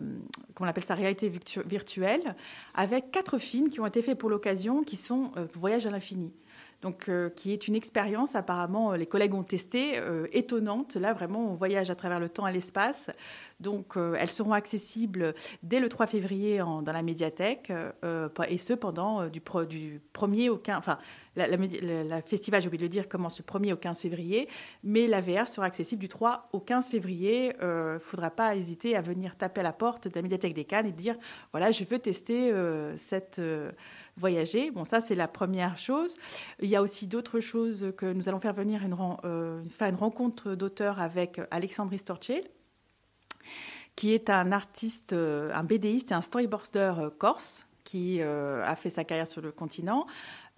comment 0.53 0.67
on 0.67 0.69
appelle 0.69 0.83
ça, 0.83 0.95
réalité 0.95 1.29
virtu- 1.29 1.61
virtuelle, 1.65 2.35
avec 2.73 3.11
quatre 3.11 3.37
films 3.37 3.69
qui 3.69 3.79
ont 3.79 3.85
été 3.85 4.01
faits 4.01 4.17
pour 4.17 4.29
l'occasion, 4.29 4.83
qui 4.83 4.95
sont 4.95 5.31
euh, 5.37 5.45
Voyage 5.55 5.85
à 5.85 5.91
l'infini. 5.91 6.33
Donc, 6.81 7.11
qui 7.35 7.51
est 7.51 7.67
une 7.67 7.75
expérience, 7.75 8.35
apparemment, 8.35 8.93
les 8.93 9.05
collègues 9.05 9.33
ont 9.33 9.43
testé, 9.43 9.99
étonnante. 10.31 10.95
Là, 10.95 11.11
vraiment, 11.11 11.51
on 11.51 11.53
voyage 11.53 11.89
à 11.89 11.95
travers 11.95 12.21
le 12.21 12.29
temps 12.29 12.47
et 12.47 12.53
l'espace. 12.53 13.09
Donc, 13.59 13.95
elles 13.97 14.31
seront 14.31 14.53
accessibles 14.53 15.33
dès 15.61 15.81
le 15.81 15.89
3 15.89 16.07
février 16.07 16.61
en- 16.61 16.81
dans 16.81 16.93
la 16.93 17.01
médiathèque, 17.03 17.69
et 18.47 18.57
ce 18.57 18.71
pendant 18.73 19.27
du, 19.27 19.41
pro- 19.41 19.65
du 19.65 19.99
1er 20.13 20.47
au 20.49 20.55
15. 20.55 20.77
Enfin, 20.77 20.99
la, 21.47 22.21
festival, 22.21 22.61
j'ai 22.61 22.67
oublié 22.67 22.79
de 22.79 22.83
le 22.83 22.89
dire, 22.89 23.09
commence 23.09 23.35
du 23.35 23.43
1er 23.43 23.73
au 23.73 23.77
15 23.77 24.01
février, 24.01 24.47
mais 24.83 25.07
la 25.07 25.21
VR 25.21 25.47
sera 25.47 25.65
accessible 25.65 26.01
du 26.01 26.07
3 26.07 26.49
au 26.53 26.59
15 26.59 26.89
février. 26.89 27.53
Il 27.61 27.67
ne 27.67 27.99
faudra 27.99 28.29
pas 28.29 28.55
hésiter 28.55 28.95
à 28.95 29.01
venir 29.01 29.35
taper 29.35 29.61
à 29.61 29.63
la 29.63 29.73
porte 29.73 30.07
de 30.07 30.15
la 30.15 30.21
médiathèque 30.21 30.53
des 30.53 30.65
Cannes 30.65 30.87
et 30.87 30.91
dire 30.91 31.15
voilà, 31.51 31.71
je 31.71 31.83
veux 31.83 31.99
tester 31.99 32.51
euh, 32.51 32.95
cette. 32.97 33.39
euh, 33.39 33.71
voyager. 34.19 34.69
Bon, 34.69 34.83
ça, 34.83 35.01
c'est 35.01 35.15
la 35.15 35.27
première 35.27 35.77
chose. 35.77 36.17
Il 36.61 36.69
y 36.69 36.75
a 36.75 36.81
aussi 36.81 37.07
d'autres 37.07 37.39
choses 37.39 37.93
que 37.97 38.11
nous 38.11 38.29
allons 38.29 38.39
faire 38.39 38.53
venir 38.53 38.83
une, 38.83 38.95
euh, 39.23 39.63
faire 39.69 39.89
une 39.89 39.95
rencontre 39.95 40.55
d'auteurs 40.55 40.99
avec 40.99 41.41
Alexandre 41.49 41.95
Storchel, 41.97 42.43
qui 43.95 44.13
est 44.13 44.29
un 44.29 44.51
artiste, 44.51 45.13
euh, 45.13 45.51
un 45.53 45.63
BDiste 45.63 46.11
et 46.11 46.13
un 46.13 46.21
storyboarder 46.21 46.93
euh, 46.99 47.09
corse 47.09 47.65
qui 47.83 48.21
euh, 48.21 48.63
a 48.63 48.75
fait 48.75 48.91
sa 48.91 49.03
carrière 49.03 49.27
sur 49.27 49.41
le 49.41 49.51
continent. 49.51 50.05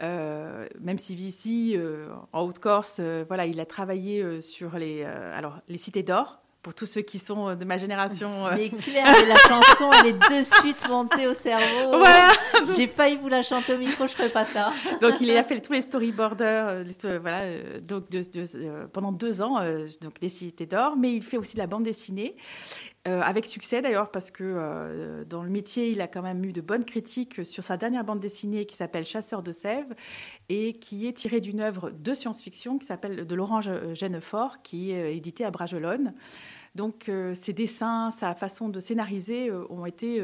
Euh, 0.01 0.67
même 0.79 0.98
si 0.98 1.15
vit 1.15 1.27
ici, 1.27 1.74
euh, 1.75 2.08
en 2.34 2.41
Haute-Corse, 2.43 2.98
euh, 3.00 3.24
voilà, 3.27 3.46
il 3.46 3.60
a 3.60 3.65
travaillé 3.65 4.22
euh, 4.24 4.41
sur 4.41 4.77
les, 4.77 5.03
alors, 5.03 5.58
les 5.67 5.77
cités 5.77 6.03
d'or. 6.03 6.38
Pour 6.63 6.75
tous 6.75 6.86
ceux 6.86 7.01
qui 7.01 7.17
sont 7.17 7.55
de 7.55 7.65
ma 7.65 7.79
génération. 7.79 8.29
Mais 8.55 8.70
Claire, 8.70 9.08
mais 9.20 9.27
la 9.27 9.36
chanson, 9.36 9.89
elle 10.00 10.10
est 10.10 10.13
de 10.13 10.43
suite 10.43 10.88
montée 10.88 11.25
au 11.25 11.34
cerveau. 11.34 11.98
Voilà. 11.98 12.34
J'ai 12.77 12.86
failli 12.86 13.15
vous 13.15 13.29
la 13.29 13.41
chanter 13.41 13.74
au 13.74 13.79
micro, 13.79 14.05
je 14.05 14.13
ferai 14.13 14.29
pas 14.29 14.46
ça. 14.46 14.72
Donc 15.01 15.20
il 15.22 15.36
a 15.36 15.43
fait 15.43 15.60
tous 15.60 15.74
les 15.74 15.81
storyboarders, 15.81 16.84
les- 16.84 17.17
voilà, 17.17 17.46
donc 17.81 18.12
de- 18.12 18.22
de- 18.22 18.86
pendant 18.93 19.12
deux 19.12 19.41
ans, 19.41 19.55
donc 20.01 20.20
des 20.20 20.29
cités 20.29 20.67
d'or, 20.67 20.96
mais 20.98 21.15
il 21.15 21.24
fait 21.24 21.38
aussi 21.38 21.55
de 21.55 21.62
la 21.62 21.65
bande 21.67 21.81
dessinée. 21.84 22.36
Avec 23.05 23.46
succès 23.46 23.81
d'ailleurs, 23.81 24.12
parce 24.12 24.29
que 24.29 25.24
dans 25.24 25.43
le 25.43 25.50
métier, 25.50 25.89
il 25.91 26.01
a 26.01 26.08
quand 26.08 26.22
même 26.22 26.43
eu 26.46 26.53
de 26.53 26.62
bonnes 26.62 26.86
critiques 26.86 27.46
sur 27.46 27.63
sa 27.63 27.75
dernière 27.77 28.03
bande 28.03 28.20
dessinée 28.20 28.65
qui 28.65 28.75
s'appelle 28.75 29.05
Chasseur 29.05 29.41
de 29.41 29.51
sève 29.51 29.93
et 30.50 30.74
qui 30.74 31.08
est 31.08 31.13
tirée 31.13 31.39
d'une 31.39 31.62
œuvre 31.62 31.89
de 31.89 32.13
science-fiction 32.13 32.77
qui 32.77 32.86
s'appelle 32.86 33.25
de 33.25 33.36
Laurent 33.36 33.62
Genefort, 33.62 34.62
qui 34.62 34.91
est 34.91 35.17
édité 35.17 35.46
à 35.46 35.51
Bragelonne. 35.51 36.13
Donc 36.75 37.10
ses 37.34 37.53
dessins, 37.53 38.12
sa 38.12 38.36
façon 38.36 38.70
de 38.70 38.79
scénariser 38.79 39.51
ont 39.51 39.86
été 39.86 40.22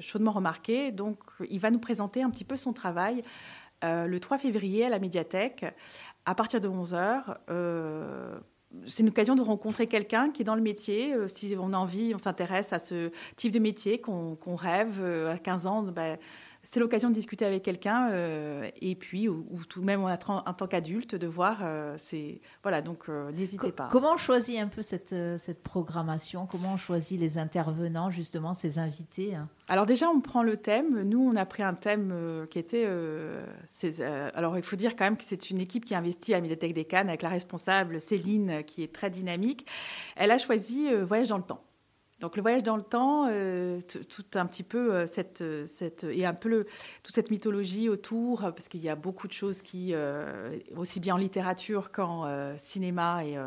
chaudement 0.00 0.32
remarqués. 0.32 0.90
Donc 0.90 1.18
il 1.48 1.60
va 1.60 1.70
nous 1.70 1.78
présenter 1.78 2.22
un 2.22 2.30
petit 2.30 2.44
peu 2.44 2.56
son 2.56 2.72
travail 2.72 3.22
le 3.82 4.18
3 4.18 4.38
février 4.38 4.84
à 4.84 4.88
la 4.88 4.98
médiathèque 4.98 5.64
à 6.24 6.34
partir 6.34 6.60
de 6.60 6.68
11h 6.68 7.36
c'est 8.86 9.02
une 9.02 9.08
occasion 9.08 9.34
de 9.34 9.42
rencontrer 9.42 9.86
quelqu'un 9.86 10.30
qui 10.30 10.42
est 10.42 10.44
dans 10.44 10.54
le 10.54 10.62
métier. 10.62 11.14
Euh, 11.14 11.28
si 11.28 11.56
on 11.58 11.72
a 11.72 11.76
envie, 11.76 12.14
on 12.14 12.18
s'intéresse 12.18 12.72
à 12.72 12.78
ce 12.78 13.10
type 13.36 13.52
de 13.52 13.58
métier 13.58 14.00
qu'on 14.00 14.36
rêve 14.56 14.98
euh, 15.00 15.34
à 15.34 15.38
15 15.38 15.66
ans, 15.66 15.82
ben, 15.82 16.18
c'est 16.68 16.80
l'occasion 16.80 17.08
de 17.08 17.14
discuter 17.14 17.44
avec 17.44 17.62
quelqu'un 17.62 18.10
euh, 18.10 18.68
et 18.80 18.94
puis 18.94 19.28
ou, 19.28 19.44
tout 19.68 19.80
de 19.80 19.86
même 19.86 20.02
en, 20.02 20.16
tant 20.16 20.66
qu'adulte 20.66 21.14
de 21.14 21.26
voir 21.26 21.64
c'est 21.98 22.40
voilà 22.62 22.82
donc 22.82 23.08
n'hésitez 23.08 23.72
pas 23.72 23.88
comment 23.90 24.14
on 24.14 24.16
choisit 24.16 24.58
un 24.58 24.68
peu 24.68 24.82
cette, 24.82 25.14
cette 25.38 25.62
programmation? 25.62 26.46
Comment 26.46 26.74
on 26.74 26.76
choisit 26.76 27.20
les 27.20 27.38
intervenants 27.38 28.10
justement 28.10 28.54
ces 28.54 28.78
invités? 28.78 29.36
Alors 29.68 29.86
déjà, 29.86 30.08
on 30.08 30.20
prend 30.20 30.42
le 30.42 30.56
thème. 30.56 31.02
Nous, 31.02 31.20
on 31.20 31.34
a 31.36 31.44
pris 31.44 31.62
un 31.62 31.74
thème 31.74 32.10
euh, 32.12 32.46
qui 32.46 32.58
était... 32.58 32.84
Euh, 32.86 33.44
euh, 33.84 34.30
alors, 34.34 34.56
il 34.56 34.62
faut 34.62 34.76
dire 34.76 34.94
quand 34.94 35.04
même 35.04 35.16
que 35.16 35.24
c'est 35.24 35.50
une 35.50 35.60
équipe 35.60 35.84
qui 35.84 35.94
investit 35.94 36.34
à 36.34 36.40
Médiathèque 36.40 36.74
des 36.74 36.84
Cannes 36.84 37.08
avec 37.08 37.22
la 37.22 37.28
responsable 37.28 38.00
Céline, 38.00 38.62
qui 38.64 38.82
est 38.82 38.92
très 38.92 39.10
dynamique. 39.10 39.66
Elle 40.14 40.30
a 40.30 40.38
choisi 40.38 40.92
Voyage 41.02 41.28
dans 41.28 41.38
le 41.38 41.42
temps. 41.42 41.65
Donc 42.20 42.36
le 42.36 42.42
voyage 42.42 42.62
dans 42.62 42.76
le 42.76 42.82
temps, 42.82 43.26
tout 44.08 44.24
un 44.34 44.46
petit 44.46 44.62
peu 44.62 45.04
cette, 45.06 45.44
cette 45.66 46.04
et 46.04 46.24
un 46.24 46.32
peu 46.32 46.64
toute 47.02 47.14
cette 47.14 47.30
mythologie 47.30 47.90
autour, 47.90 48.40
parce 48.40 48.68
qu'il 48.68 48.80
y 48.80 48.88
a 48.88 48.96
beaucoup 48.96 49.28
de 49.28 49.34
choses 49.34 49.60
qui, 49.60 49.94
aussi 50.74 50.98
bien 50.98 51.16
en 51.16 51.18
littérature 51.18 51.92
qu'en 51.92 52.56
cinéma 52.56 53.22
et 53.22 53.38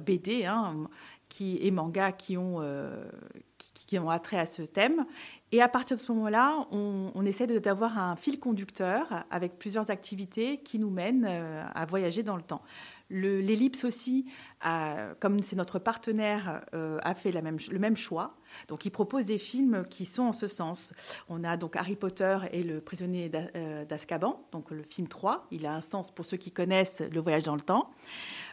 BD, 0.00 0.44
hein, 0.44 0.88
qui, 1.28 1.58
et 1.62 1.70
manga, 1.70 2.10
qui 2.10 2.36
ont, 2.36 2.60
qui 3.86 3.98
ont 3.98 4.10
attrait 4.10 4.38
à 4.38 4.46
ce 4.46 4.62
thème. 4.62 5.06
Et 5.52 5.62
à 5.62 5.68
partir 5.68 5.96
de 5.96 6.02
ce 6.02 6.12
moment-là, 6.12 6.66
on, 6.70 7.24
essaie 7.24 7.46
d'avoir 7.46 7.98
un 7.98 8.16
fil 8.16 8.38
conducteur 8.38 9.24
avec 9.30 9.58
plusieurs 9.58 9.90
activités 9.90 10.58
qui 10.58 10.78
nous 10.78 10.90
mènent 10.90 11.26
euh, 11.26 11.64
à 11.74 11.86
voyager 11.86 12.22
dans 12.22 12.36
le 12.36 12.42
temps. 12.42 12.62
L'Ellipse 13.10 13.84
aussi, 13.84 14.26
comme 15.20 15.40
c'est 15.40 15.56
notre 15.56 15.78
partenaire, 15.78 16.64
euh, 16.74 16.98
a 17.02 17.14
fait 17.14 17.32
le 17.32 17.78
même 17.78 17.96
choix. 17.96 18.34
Donc, 18.68 18.84
il 18.84 18.90
propose 18.90 19.26
des 19.26 19.38
films 19.38 19.84
qui 19.88 20.04
sont 20.04 20.24
en 20.24 20.32
ce 20.32 20.46
sens. 20.46 20.92
On 21.28 21.42
a 21.44 21.56
donc 21.56 21.76
Harry 21.76 21.96
Potter 21.96 22.38
et 22.52 22.62
le 22.62 22.80
prisonnier 22.80 23.30
euh, 23.34 23.84
d'Azkaban, 23.84 24.42
donc 24.52 24.70
le 24.70 24.82
film 24.82 25.08
3. 25.08 25.46
Il 25.50 25.66
a 25.66 25.74
un 25.74 25.80
sens 25.80 26.10
pour 26.10 26.24
ceux 26.24 26.36
qui 26.36 26.52
connaissent 26.52 27.00
le 27.00 27.20
voyage 27.20 27.44
dans 27.44 27.56
le 27.56 27.60
temps. 27.60 27.90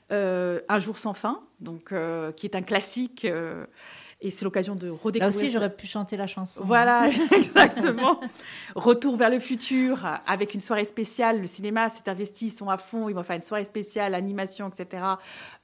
un 0.09 0.79
jour 0.79 0.97
sans 0.97 1.13
fin, 1.13 1.41
donc, 1.59 1.93
qui 2.35 2.45
est 2.45 2.55
un 2.55 2.61
classique 2.61 3.27
et 4.21 4.31
c'est 4.31 4.45
l'occasion 4.45 4.75
de 4.75 4.89
redécouvrir. 4.89 5.21
Là 5.21 5.27
aussi, 5.27 5.49
j'aurais 5.49 5.75
pu 5.75 5.87
chanter 5.87 6.15
la 6.15 6.25
chanson. 6.25 6.61
Voilà, 6.63 7.09
exactement. 7.31 8.19
Retour 8.75 9.17
vers 9.17 9.29
le 9.29 9.39
futur 9.39 10.05
avec 10.25 10.53
une 10.53 10.61
soirée 10.61 10.85
spéciale. 10.85 11.41
Le 11.41 11.47
cinéma 11.47 11.89
s'est 11.89 12.09
investi, 12.09 12.47
ils 12.47 12.51
sont 12.51 12.69
à 12.69 12.77
fond. 12.77 13.09
Ils 13.09 13.13
vont 13.13 13.23
faire 13.23 13.35
une 13.35 13.41
soirée 13.41 13.65
spéciale, 13.65 14.15
animation, 14.15 14.69
etc. 14.69 15.03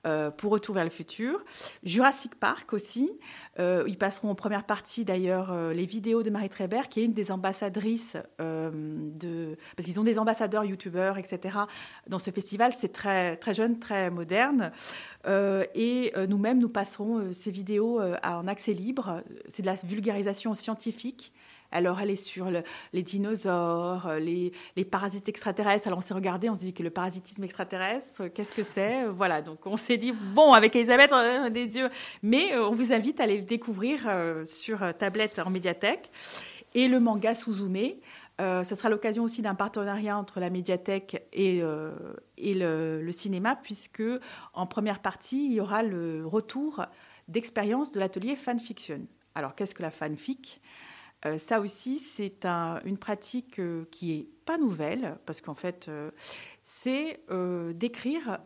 Euh, 0.05 0.31
pour 0.31 0.51
Retour 0.51 0.75
vers 0.75 0.83
le 0.83 0.89
futur. 0.89 1.43
Jurassic 1.83 2.35
Park 2.35 2.73
aussi. 2.73 3.11
Euh, 3.59 3.85
ils 3.87 3.97
passeront 3.97 4.29
en 4.29 4.35
première 4.35 4.65
partie 4.65 5.05
d'ailleurs 5.05 5.51
euh, 5.51 5.73
les 5.73 5.85
vidéos 5.85 6.23
de 6.23 6.29
Marie 6.29 6.49
Trébert, 6.49 6.89
qui 6.89 6.99
est 6.99 7.05
une 7.05 7.13
des 7.13 7.31
ambassadrices 7.31 8.17
de. 8.39 9.57
Parce 9.77 9.85
qu'ils 9.85 9.99
ont 9.99 10.03
des 10.03 10.19
ambassadeurs, 10.19 10.65
youtubeurs, 10.65 11.17
etc. 11.17 11.59
Dans 12.07 12.19
ce 12.19 12.31
festival, 12.31 12.73
c'est 12.75 12.91
très, 12.91 13.37
très 13.37 13.53
jeune, 13.53 13.79
très 13.79 14.09
moderne. 14.09 14.71
Et 15.25 16.13
nous-mêmes, 16.27 16.59
nous 16.59 16.69
passerons 16.69 17.31
ces 17.31 17.51
vidéos 17.51 18.01
en 18.23 18.47
accès 18.47 18.73
libre. 18.73 19.23
C'est 19.47 19.61
de 19.61 19.67
la 19.67 19.75
vulgarisation 19.75 20.53
scientifique. 20.53 21.31
Alors, 21.73 22.01
elle 22.01 22.09
est 22.09 22.15
sur 22.17 22.49
les 22.91 23.03
dinosaures, 23.03 24.15
les, 24.19 24.51
parasites 24.83 25.29
extraterrestres. 25.29 25.87
Alors, 25.87 25.99
on 25.99 26.01
s'est 26.01 26.13
regardé, 26.13 26.49
on 26.49 26.53
s'est 26.53 26.65
dit 26.65 26.73
que 26.73 26.83
le 26.83 26.89
parasitisme 26.89 27.43
extraterrestre, 27.43 28.27
qu'est-ce 28.27 28.53
que 28.53 28.63
c'est 28.63 29.05
Voilà, 29.05 29.41
donc 29.41 29.65
on 29.65 29.77
s'est 29.77 29.97
dit, 29.97 30.11
bon, 30.11 30.51
avec 30.51 30.75
Elisabeth, 30.75 31.11
euh, 31.13 31.49
des 31.49 31.67
dieux. 31.67 31.89
Mais 32.23 32.53
euh, 32.53 32.67
on 32.67 32.75
vous 32.75 32.91
invite 32.91 33.21
à 33.21 33.23
aller 33.23 33.37
le 33.37 33.43
découvrir 33.43 34.01
euh, 34.07 34.43
sur 34.45 34.79
tablette 34.97 35.39
en 35.39 35.49
médiathèque. 35.49 36.11
Et 36.73 36.87
le 36.87 36.99
manga 36.99 37.35
Suzume, 37.35 37.95
ce 38.41 38.75
sera 38.75 38.89
l'occasion 38.89 39.23
aussi 39.23 39.41
d'un 39.41 39.55
partenariat 39.55 40.17
entre 40.17 40.39
la 40.39 40.49
médiathèque 40.49 41.27
et, 41.31 41.61
et 42.37 42.53
le, 42.55 43.11
cinéma, 43.11 43.55
puisque 43.55 44.03
en 44.53 44.65
première 44.65 44.99
partie, 44.99 45.45
il 45.45 45.53
y 45.53 45.59
aura 45.61 45.83
le 45.83 46.25
retour 46.25 46.85
d'expérience 47.27 47.91
de 47.91 47.99
l'atelier 47.99 48.35
fanfiction. 48.35 49.07
Alors, 49.35 49.55
qu'est-ce 49.55 49.75
que 49.75 49.83
la 49.83 49.91
fanfic? 49.91 50.61
Euh, 51.25 51.37
ça 51.37 51.59
aussi, 51.59 51.99
c'est 51.99 52.45
une 52.45 52.97
pratique 52.97 53.59
euh, 53.59 53.85
qui 53.91 54.13
est 54.13 54.27
pas 54.45 54.57
nouvelle, 54.57 55.17
parce 55.25 55.39
qu'en 55.39 55.53
fait, 55.53 55.87
euh, 55.87 56.11
c'est 56.63 57.21
d'écrire 57.73 58.39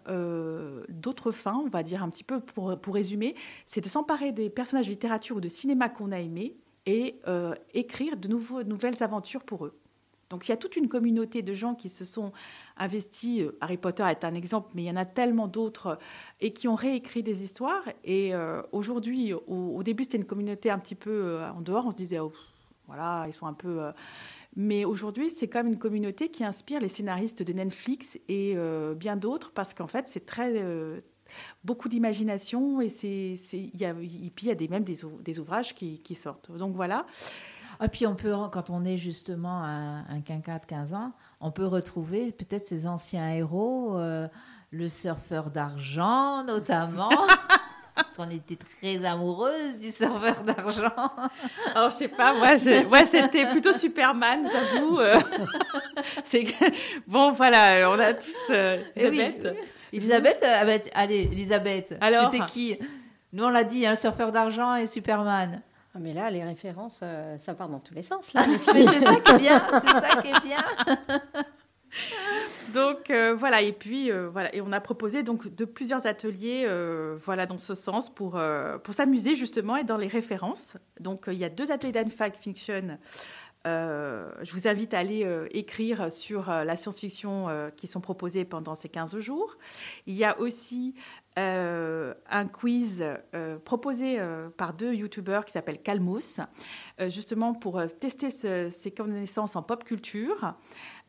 d'autres 0.90 1.32
fins, 1.32 1.62
on 1.66 1.70
va 1.70 1.84
dire 1.84 2.04
un 2.04 2.10
petit 2.10 2.24
peu 2.24 2.40
pour, 2.40 2.80
pour 2.80 2.94
résumer, 2.94 3.36
c'est 3.66 3.82
de 3.82 3.90
s'emparer 3.90 4.32
des 4.32 4.50
personnages 4.50 4.86
de 4.86 4.92
littérature 4.92 5.38
ou 5.38 5.42
de 5.42 5.48
cinéma 5.48 5.90
qu'on 5.90 6.12
a 6.12 6.20
aimés 6.20 6.56
et 6.86 7.20
écrire 7.74 8.16
de 8.16 8.30
nouvelles 8.30 9.04
aventures 9.04 9.44
pour 9.44 9.66
eux. 9.66 9.78
Donc 10.30 10.48
il 10.48 10.52
y 10.52 10.54
a 10.54 10.58
toute 10.58 10.76
une 10.76 10.88
communauté 10.88 11.42
de 11.42 11.54
gens 11.54 11.76
qui 11.76 11.90
se 11.90 12.06
sont 12.06 12.32
investis. 12.78 13.42
Euh, 13.42 13.58
Harry 13.62 13.78
Potter 13.78 14.04
est 14.10 14.24
un 14.24 14.34
exemple, 14.34 14.70
mais 14.74 14.84
il 14.84 14.86
y 14.86 14.92
en 14.92 14.96
a 14.96 15.06
tellement 15.06 15.48
d'autres 15.48 16.00
et 16.42 16.54
qui 16.54 16.68
ont 16.68 16.76
réécrit 16.76 17.24
des 17.24 17.44
histoires. 17.44 17.84
Et 18.04 18.34
euh, 18.34 18.62
aujourd'hui, 18.72 19.34
au, 19.34 19.84
début, 19.84 20.04
c'était 20.04 20.18
une 20.18 20.26
communauté 20.26 20.70
un 20.70 20.80
petit 20.80 20.96
peu 20.96 21.12
euh, 21.12 21.52
en 21.52 21.62
dehors. 21.62 21.86
On 21.86 21.92
se 21.92 21.96
disait, 21.96 22.20
oh, 22.20 22.32
voilà, 22.88 23.26
ils 23.28 23.34
sont 23.34 23.48
un 23.48 23.54
peu. 23.54 23.82
mais 24.56 24.86
aujourd'hui, 24.86 25.30
c'est 25.30 25.48
quand 25.48 25.60
même 25.60 25.74
une 25.74 25.80
communauté 25.80 26.30
qui 26.30 26.44
inspire 26.44 26.80
les 26.80 26.90
scénaristes 26.90 27.42
de 27.42 27.52
Netflix 27.52 28.20
et 28.30 28.56
bien 28.96 29.16
d'autres 29.16 29.52
parce 29.52 29.74
qu'en 29.74 29.88
fait, 29.88 30.08
c'est 30.08 30.28
très 30.28 30.54
beaucoup 31.64 31.90
d'imagination 31.90 32.82
et 32.82 32.90
c'est 32.90 33.40
il 33.54 33.76
y 33.80 33.86
a 33.86 33.96
il 34.00 34.32
y 34.44 34.52
a 34.52 34.56
des, 34.56 34.68
même 34.68 34.84
des, 34.84 35.40
ouvrages 35.40 35.74
qui, 35.74 36.16
sortent. 36.16 36.56
Donc 36.56 36.76
voilà. 36.76 37.08
Et 37.76 37.84
ah, 37.86 37.88
puis 37.90 38.08
on 38.08 38.16
peut, 38.16 38.34
quand 38.54 38.70
on 38.70 38.86
est 38.86 38.96
justement 38.96 39.62
un, 39.64 40.06
un 40.08 40.22
quinquat 40.22 40.60
de 40.60 40.66
15 40.66 40.94
ans, 40.94 41.12
on 41.42 41.52
peut 41.52 41.66
retrouver 41.66 42.32
peut-être 42.32 42.66
ces 42.66 42.88
anciens 42.88 43.30
héros, 43.34 43.98
euh, 43.98 44.30
le 44.72 44.88
surfeur 44.88 45.52
d'argent 45.52 46.44
notamment. 46.46 47.10
Parce 47.96 48.18
qu'on 48.18 48.30
était 48.30 48.58
très 48.58 49.06
amoureuse 49.06 49.78
du 49.78 49.92
surfeur 49.92 50.44
d'argent. 50.44 51.12
Alors, 51.74 51.92
je 51.92 51.96
sais 51.96 52.08
pas, 52.10 52.34
moi, 52.34 52.56
je... 52.56 53.06
c'était 53.06 53.48
plutôt 53.48 53.72
Superman, 53.72 54.48
j'avoue. 54.52 55.00
Euh. 55.00 55.20
C'est 56.24 56.44
Bon, 57.08 57.32
voilà, 57.32 57.90
on 57.90 58.00
a 58.00 58.14
tous 58.14 58.36
euh, 58.50 58.84
eh 58.98 59.06
Elisabeth. 59.06 59.58
Elisabeth, 59.94 60.92
allez, 60.94 61.30
Elisabeth, 61.32 61.98
c'était 62.02 62.46
qui? 62.48 62.78
Nous, 63.32 63.44
on 63.44 63.50
l'a 63.50 63.64
dit, 63.64 63.86
un 63.86 63.92
hein, 63.92 63.96
surfeur 63.96 64.32
d'argent 64.32 64.76
et 64.76 64.88
Superman. 64.88 65.62
Ah, 65.96 66.00
mais 66.02 66.14
là, 66.14 66.30
les 66.30 66.44
références, 66.44 67.00
euh, 67.04 67.38
ça 67.38 67.54
part 67.54 67.70
dans 67.70 67.80
tous 67.80 67.94
les 67.94 68.04
sens. 68.04 68.34
Là, 68.34 68.46
mais 68.74 68.86
c'est 68.86 69.00
ça 69.00 69.16
qui 69.16 69.32
est 69.32 69.40
bien, 69.40 69.66
c'est 69.82 69.94
ça 69.94 70.22
qui 70.22 70.28
est 70.28 70.44
bien. 70.44 70.66
donc 72.74 73.10
euh, 73.10 73.34
voilà, 73.34 73.62
et 73.62 73.72
puis 73.72 74.12
euh, 74.12 74.28
voilà, 74.28 74.54
et 74.54 74.60
on 74.60 74.74
a 74.74 74.82
proposé 74.82 75.24
donc 75.24 75.56
de 75.56 75.64
plusieurs 75.64 76.06
ateliers, 76.06 76.68
voilà, 77.24 77.46
dans 77.46 77.58
ce 77.58 77.76
sens 77.76 78.14
pour 78.14 78.38
pour 78.84 78.94
s'amuser 78.94 79.36
justement 79.36 79.78
et 79.78 79.86
dans 79.86 79.98
les 79.98 80.10
références. 80.10 80.76
Donc 81.00 81.26
il 81.28 81.38
y 81.38 81.46
a 81.46 81.50
deux 81.50 81.72
ateliers 81.72 81.94
d'Anfac 81.94 82.36
Fiction. 82.36 82.98
je 83.64 84.52
vous 84.52 84.68
invite 84.68 84.94
à 84.94 85.00
aller 85.00 85.48
écrire 85.52 86.12
sur 86.12 86.48
la 86.50 86.76
science-fiction 86.76 87.72
qui 87.78 87.88
sont 87.88 88.02
proposés 88.02 88.44
pendant 88.44 88.76
ces 88.76 88.90
15 88.90 89.18
jours. 89.20 89.56
Il 90.08 90.16
y 90.16 90.26
a 90.26 90.38
aussi 90.42 90.94
euh, 91.38 92.14
un 92.30 92.48
quiz 92.48 93.04
euh, 93.34 93.58
proposé 93.60 94.20
euh, 94.20 94.50
par 94.50 94.74
deux 94.74 94.94
youtubeurs 94.94 95.44
qui 95.44 95.52
s'appellent 95.52 95.82
Calmos, 95.82 96.40
justement 97.08 97.54
pour 97.54 97.82
tester 98.00 98.30
ses 98.30 98.92
connaissances 98.92 99.58
en 99.58 99.62
pop 99.62 99.84
culture. 99.84 100.56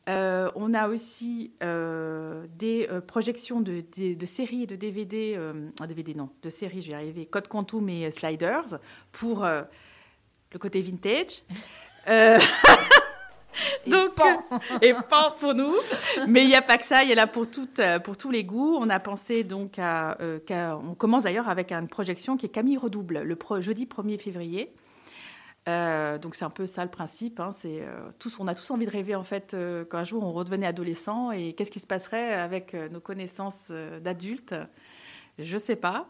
on 0.08 0.74
a 0.74 0.88
aussi 0.88 1.52
des 1.60 2.88
projections 3.06 3.60
de, 3.60 3.84
séries 4.24 4.64
et 4.64 4.66
de 4.66 4.76
DVD, 4.76 5.38
DVD 5.86 6.14
non, 6.14 6.30
de 6.42 6.48
séries, 6.48 6.82
je 6.82 6.88
vais 6.88 6.92
y 6.92 6.96
arriver, 6.96 7.26
Code 7.26 7.46
Quantum 7.46 7.88
et 7.88 8.10
Sliders 8.10 8.80
pour 9.12 9.44
le 9.44 10.58
côté 10.58 10.80
vintage. 10.80 11.44
Donc, 13.86 14.12
et 14.82 14.92
pas 15.08 15.34
pour 15.38 15.54
nous. 15.54 15.74
Mais 16.26 16.42
il 16.42 16.48
n'y 16.48 16.54
a 16.54 16.62
pas 16.62 16.78
que 16.78 16.84
ça, 16.84 17.02
il 17.02 17.08
y 17.08 17.12
a 17.12 17.14
là 17.14 17.26
pour, 17.26 17.50
toutes, 17.50 17.80
pour 18.04 18.16
tous 18.16 18.30
les 18.30 18.44
goûts. 18.44 18.76
On 18.80 18.88
a 18.90 19.00
pensé 19.00 19.44
donc 19.44 19.78
à. 19.78 20.18
on 20.20 20.94
commence 20.94 21.24
d'ailleurs 21.24 21.48
avec 21.48 21.72
une 21.72 21.88
projection 21.88 22.36
qui 22.36 22.46
est 22.46 22.50
Camille 22.50 22.78
Redouble, 22.78 23.20
le 23.20 23.36
jeudi 23.60 23.86
1er 23.86 24.18
février. 24.18 24.72
Euh, 25.68 26.18
donc 26.18 26.36
c'est 26.36 26.44
un 26.44 26.50
peu 26.50 26.66
ça 26.66 26.84
le 26.84 26.90
principe. 26.90 27.40
Hein, 27.40 27.50
c'est 27.52 27.82
euh, 27.82 28.10
tous, 28.18 28.38
on 28.38 28.46
a 28.46 28.54
tous 28.54 28.70
envie 28.70 28.86
de 28.86 28.90
rêver 28.90 29.14
en 29.14 29.24
fait 29.24 29.54
euh, 29.54 29.84
qu'un 29.84 30.04
jour 30.04 30.22
on 30.22 30.32
redevenait 30.32 30.66
adolescent 30.66 31.32
et 31.32 31.54
qu'est-ce 31.54 31.70
qui 31.70 31.80
se 31.80 31.86
passerait 31.86 32.34
avec 32.34 32.74
nos 32.74 33.00
connaissances 33.00 33.70
d'adultes? 34.00 34.54
Je 35.38 35.58
sais 35.58 35.76
pas. 35.76 36.08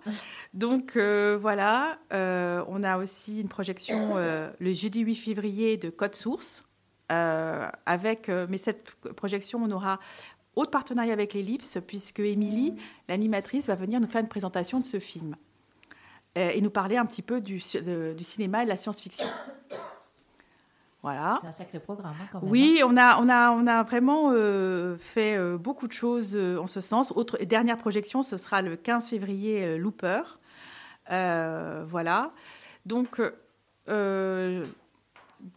Donc 0.54 0.97
voilà, 0.97 1.99
on 2.12 2.83
a 2.85 2.99
aussi 2.99 3.40
une 3.40 3.49
projection 3.49 4.16
le 4.16 4.73
jeudi 4.73 5.00
8 5.00 5.14
février 5.16 5.76
de 5.76 5.90
Code 5.90 6.14
Source. 6.14 6.66
Avec, 7.09 8.29
mais 8.29 8.59
cette 8.59 8.91
projection, 9.15 9.61
on 9.63 9.71
aura 9.71 9.99
autre 10.57 10.71
partenariat 10.71 11.13
avec 11.13 11.35
l'Ellipse, 11.35 11.79
puisque 11.87 12.21
Émilie, 12.21 12.75
l'animatrice, 13.09 13.67
va 13.67 13.75
venir 13.75 14.01
nous 14.01 14.09
faire 14.09 14.23
une 14.23 14.29
présentation 14.29 14.81
de 14.81 14.87
ce 14.87 14.99
film. 14.99 15.37
Euh, 16.39 16.51
et 16.51 16.61
nous 16.61 16.71
parler 16.71 16.97
un 16.97 17.07
petit 17.07 17.23
peu 17.23 17.41
du, 17.41 17.57
du 17.57 18.25
cinéma 18.25 18.63
et 18.63 18.65
de 18.65 18.71
la 18.71 18.77
science-fiction. 18.77 19.27
Voilà. 21.03 21.39
C'est 21.41 21.47
un 21.47 21.53
sacré 21.53 21.79
programme. 21.79 22.15
Hein, 22.21 22.27
quand 22.33 22.43
même, 22.43 22.51
oui, 22.51 22.81
hein. 22.83 22.87
on 22.89 22.97
a, 22.97 23.21
on, 23.21 23.29
a, 23.29 23.51
on 23.53 23.67
a 23.67 23.83
vraiment 23.83 24.33
euh, 24.33 24.97
fait 24.99 25.37
euh, 25.37 25.57
beaucoup 25.57 25.87
de 25.87 25.93
choses 25.93 26.35
en 26.37 26.67
ce 26.67 26.81
sens. 26.81 27.13
Autre, 27.15 27.39
dernière 27.45 27.79
projection, 27.79 28.23
ce 28.23 28.37
sera 28.39 28.61
le 28.63 28.77
15 28.77 29.09
février, 29.09 29.79
Looper. 29.79 30.23
voilà. 31.09 32.33
Donc, 32.87 33.21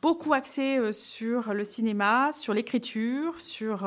beaucoup 0.02 0.34
axé 0.34 0.92
sur 0.94 1.54
le 1.54 1.64
cinéma, 1.64 2.32
sur 2.34 2.54
l'écriture, 2.54 3.40
sur 3.40 3.86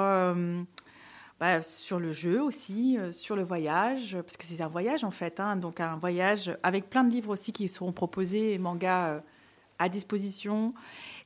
bah, 1.42 1.60
sur 1.60 1.98
le 1.98 2.12
jeu 2.12 2.40
aussi, 2.40 2.96
euh, 2.96 3.10
sur 3.10 3.34
le 3.34 3.42
voyage, 3.42 4.16
parce 4.22 4.36
que 4.36 4.44
c'est 4.44 4.62
un 4.62 4.68
voyage 4.68 5.02
en 5.02 5.10
fait, 5.10 5.40
hein, 5.40 5.56
donc 5.56 5.80
un 5.80 5.96
voyage 5.96 6.56
avec 6.62 6.88
plein 6.88 7.02
de 7.02 7.10
livres 7.10 7.30
aussi 7.30 7.50
qui 7.52 7.68
seront 7.68 7.90
proposés, 7.90 8.58
mangas 8.58 9.08
euh, 9.08 9.20
à 9.80 9.88
disposition. 9.88 10.72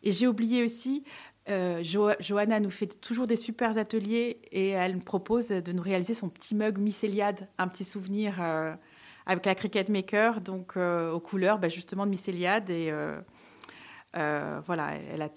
Et 0.03 0.13
j'ai 0.13 0.27
oublié 0.27 0.65
aussi, 0.65 1.05
euh, 1.51 1.83
Johanna 2.19 2.61
nous 2.61 2.71
fait 2.71 2.99
toujours 2.99 3.27
des 3.27 3.37
super 3.37 3.77
ateliers 3.77 4.41
et 4.53 4.71
elle 4.71 4.97
me 4.97 5.03
propose 5.03 5.49
de 5.49 5.73
nous 5.73 5.83
réaliser 5.83 6.15
son 6.15 6.31
petit 6.31 6.55
mug 6.55 6.79
mycéliade, 6.79 7.47
un 7.59 7.69
petit 7.69 7.85
souvenir 7.85 8.41
avec 9.27 9.45
la 9.45 9.55
Cricket 9.55 9.91
Maker, 9.91 10.41
donc 10.41 10.79
aux 10.79 11.21
couleurs 11.21 11.59
bah, 11.59 11.69
justement 11.69 12.07
de 12.07 12.11
mycéliade 12.11 12.71
et 12.71 12.91
voilà, 14.17 14.95
elle 14.95 15.23
a 15.23 15.29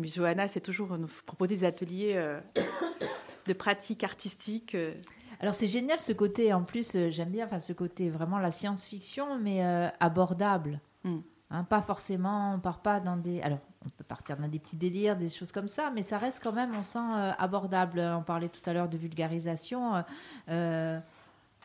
Johanna, 0.00 0.48
c'est 0.48 0.60
toujours 0.60 0.96
nous 0.96 1.08
proposer 1.26 1.56
des 1.56 1.64
ateliers 1.64 2.38
de 3.46 3.52
pratiques 3.52 4.04
artistiques. 4.04 4.74
Euh. 4.74 4.94
Alors 5.40 5.54
c'est 5.54 5.66
génial 5.66 6.00
ce 6.00 6.12
côté, 6.12 6.52
en 6.52 6.62
plus 6.62 6.94
euh, 6.94 7.10
j'aime 7.10 7.30
bien 7.30 7.46
enfin, 7.46 7.58
ce 7.58 7.72
côté 7.72 8.10
vraiment 8.10 8.38
la 8.38 8.50
science-fiction, 8.50 9.38
mais 9.38 9.64
euh, 9.64 9.88
abordable. 10.00 10.80
Hmm. 11.04 11.20
Hein, 11.50 11.64
pas 11.64 11.82
forcément, 11.82 12.54
on 12.54 12.60
part 12.60 12.80
pas 12.80 13.00
dans 13.00 13.16
des... 13.16 13.40
Alors 13.40 13.58
on 13.84 13.88
peut 13.88 14.04
partir 14.04 14.36
dans 14.36 14.46
des 14.46 14.58
petits 14.58 14.76
délires, 14.76 15.16
des 15.16 15.28
choses 15.28 15.50
comme 15.50 15.66
ça, 15.66 15.90
mais 15.92 16.02
ça 16.02 16.18
reste 16.18 16.40
quand 16.42 16.52
même, 16.52 16.72
on 16.76 16.82
sent 16.82 16.98
abordable. 17.38 17.98
On 17.98 18.22
parlait 18.22 18.48
tout 18.48 18.60
à 18.66 18.72
l'heure 18.72 18.88
de 18.88 18.98
vulgarisation. 18.98 20.04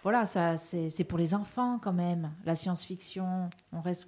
Voilà, 0.05 0.27
ça, 0.27 0.55
c'est 0.57 1.03
pour 1.03 1.17
les 1.17 1.33
enfants 1.33 1.79
quand 1.81 1.91
même. 1.91 2.29
La 2.45 2.53
science-fiction, 2.53 3.49
on 3.73 3.81
reste, 3.81 4.07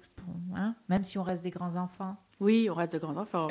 hein, 0.54 0.76
même 0.88 1.02
si 1.02 1.18
on 1.18 1.24
reste 1.24 1.42
des 1.42 1.50
grands 1.50 1.74
enfants. 1.74 2.14
Oui, 2.38 2.68
on 2.70 2.74
reste 2.74 2.92
de 2.92 2.98
grands 2.98 3.16
enfants. 3.16 3.48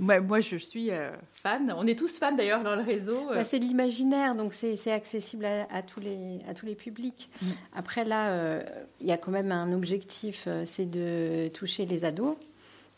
Mais, 0.00 0.16
euh, 0.16 0.22
moi, 0.22 0.40
je 0.40 0.56
suis 0.56 0.90
euh, 0.90 1.12
fan. 1.30 1.72
On 1.78 1.86
est 1.86 1.96
tous 1.96 2.18
fans 2.18 2.32
d'ailleurs 2.32 2.64
dans 2.64 2.74
le 2.74 2.82
réseau. 2.82 3.28
Bah, 3.28 3.44
c'est 3.44 3.60
l'imaginaire, 3.60 4.34
donc 4.34 4.54
c'est 4.54 4.90
accessible 4.90 5.44
à, 5.44 5.82
tous 5.82 6.00
les, 6.00 6.40
à 6.48 6.54
tous 6.54 6.66
les 6.66 6.74
publics. 6.74 7.30
Mm. 7.40 7.46
Après, 7.76 8.04
là, 8.04 8.32
euh, 8.32 8.60
il 9.00 9.06
y 9.06 9.12
a 9.12 9.16
quand 9.16 9.30
même 9.30 9.52
un 9.52 9.72
objectif, 9.72 10.48
c'est 10.64 10.90
de 10.90 11.46
toucher 11.54 11.86
les 11.86 12.04
ados. 12.04 12.36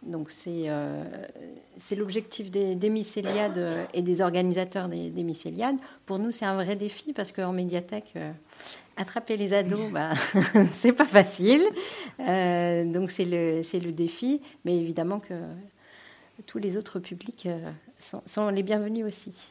Donc 0.06 0.30
c'est 0.30 0.68
c'est 1.78 1.96
l'objectif 1.96 2.50
des, 2.50 2.75
des, 2.75 2.90
mycéliades 2.90 3.88
et 3.94 4.02
des 4.02 4.20
organisateurs 4.20 4.88
des, 4.88 5.11
des 5.11 5.23
mycéliades. 5.23 5.76
Pour 6.06 6.18
nous, 6.18 6.30
c'est 6.30 6.44
un 6.44 6.54
vrai 6.54 6.76
défi 6.76 7.12
parce 7.12 7.32
qu'en 7.32 7.52
médiathèque, 7.52 8.14
attraper 8.96 9.37
les 9.37 9.52
ados, 9.52 9.90
bah, 9.90 10.12
c'est 10.66 10.92
pas 10.92 11.06
facile. 11.06 11.62
Euh, 12.20 12.84
donc 12.84 13.11
c'est 13.11 13.25
le, 13.25 13.61
le 13.61 13.92
défi, 13.92 14.40
mais 14.64 14.78
évidemment 14.78 15.20
que 15.20 15.34
tous 16.46 16.59
les 16.59 16.76
autres 16.76 16.98
publics 16.98 17.46
euh, 17.46 17.70
sont, 17.98 18.48
les 18.48 18.62
bienvenus 18.62 19.05
aussi. 19.05 19.50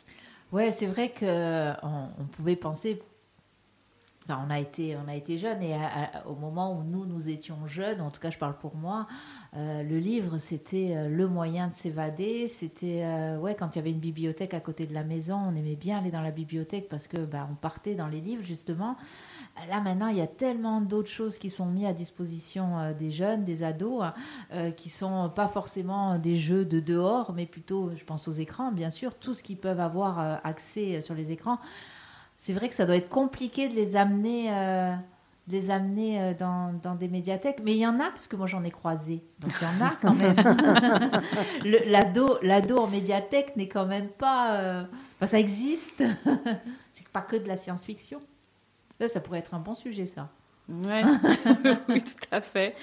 Ouais, 0.51 0.71
c'est 0.71 0.86
vrai 0.86 1.10
que 1.10 1.71
on, 1.84 2.25
pouvait 2.32 2.56
penser. 2.56 3.01
On 4.29 4.49
a 4.49 4.59
été, 4.59 4.95
on 4.95 5.07
a 5.07 5.15
été 5.15 5.38
jeunes 5.38 5.62
et 5.62 5.75
au 6.25 6.36
moment 6.36 6.77
où 6.77 6.83
nous 6.83 7.05
nous 7.05 7.29
étions 7.29 7.67
jeunes, 7.67 8.01
en 8.01 8.09
tout 8.09 8.21
cas 8.21 8.29
je 8.29 8.38
parle 8.38 8.57
pour 8.57 8.75
moi, 8.75 9.07
euh, 9.55 9.83
le 9.83 9.99
livre 9.99 10.38
c'était 10.38 11.09
le 11.09 11.27
moyen 11.27 11.67
de 11.67 11.73
s'évader. 11.73 12.47
C'était 12.47 13.05
ouais 13.39 13.55
quand 13.55 13.75
il 13.75 13.79
y 13.79 13.79
avait 13.79 13.91
une 13.91 13.99
bibliothèque 13.99 14.53
à 14.53 14.59
côté 14.59 14.86
de 14.86 14.93
la 14.93 15.03
maison, 15.03 15.36
on 15.36 15.55
aimait 15.55 15.75
bien 15.75 15.99
aller 15.99 16.12
dans 16.12 16.21
la 16.21 16.31
bibliothèque 16.31 16.88
parce 16.89 17.07
que 17.07 17.17
bah, 17.17 17.47
on 17.51 17.55
partait 17.55 17.95
dans 17.95 18.07
les 18.07 18.21
livres 18.21 18.43
justement. 18.43 18.95
Là 19.69 19.81
maintenant, 19.81 20.07
il 20.07 20.17
y 20.17 20.21
a 20.21 20.27
tellement 20.27 20.81
d'autres 20.81 21.09
choses 21.09 21.38
qui 21.38 21.49
sont 21.49 21.67
mises 21.67 21.86
à 21.86 21.93
disposition 21.93 22.79
euh, 22.79 22.93
des 22.93 23.12
jeunes, 23.12 23.45
des 23.45 23.63
ados, 23.63 24.03
euh, 24.51 24.71
qui 24.71 24.89
sont 24.89 25.31
pas 25.33 25.47
forcément 25.47 26.17
des 26.17 26.36
jeux 26.36 26.65
de 26.65 26.79
dehors, 26.79 27.33
mais 27.33 27.45
plutôt, 27.45 27.91
je 27.95 28.03
pense 28.03 28.27
aux 28.27 28.33
écrans, 28.33 28.71
bien 28.71 28.89
sûr, 28.89 29.15
tout 29.15 29.33
ce 29.33 29.43
qu'ils 29.43 29.57
peuvent 29.57 29.79
avoir 29.79 30.19
euh, 30.19 30.36
accès 30.43 31.01
sur 31.01 31.13
les 31.13 31.31
écrans. 31.31 31.59
C'est 32.45 32.51
vrai 32.51 32.67
que 32.67 32.75
ça 32.75 32.86
doit 32.86 32.97
être 32.97 33.08
compliqué 33.08 33.69
de 33.69 33.73
les 33.73 33.95
amener, 33.95 34.51
les 35.47 35.71
amener 35.71 36.34
dans, 36.38 36.73
dans, 36.73 36.93
des 36.93 37.08
médiathèques, 37.08 37.60
mais 37.63 37.71
il 37.71 37.77
y 37.77 37.88
en 37.88 38.01
a, 38.01 38.10
parce 38.10 38.27
que 38.27 38.36
moi 38.36 38.47
j'en 38.47 38.65
ai 38.65 38.69
croisé, 38.69 39.23
donc 39.39 39.53
il 39.62 39.63
y 39.63 39.82
en 39.82 39.86
a 39.86 39.91
quand 40.01 40.13
même. 40.13 41.21
L'ado, 41.86 42.38
l'ado 42.41 42.79
en 42.79 42.88
médiathèque 42.88 43.56
n'est 43.56 43.69
quand 43.69 43.86
même 43.86 44.10
pas, 44.10 44.86
enfin, 45.15 45.25
ça 45.25 45.39
existe. 45.39 46.03
C'est 46.91 47.08
pas 47.08 47.21
que 47.21 47.38
de 47.38 47.47
la 47.47 47.56
science-fiction. 47.56 48.19
Ça, 48.99 49.21
pourrait 49.21 49.39
être 49.39 49.53
un 49.53 49.60
bon 49.60 49.73
sujet, 49.73 50.06
ça. 50.06 50.29
oui, 50.69 52.01
tout 52.01 52.27
à 52.32 52.39
fait. 52.39 52.73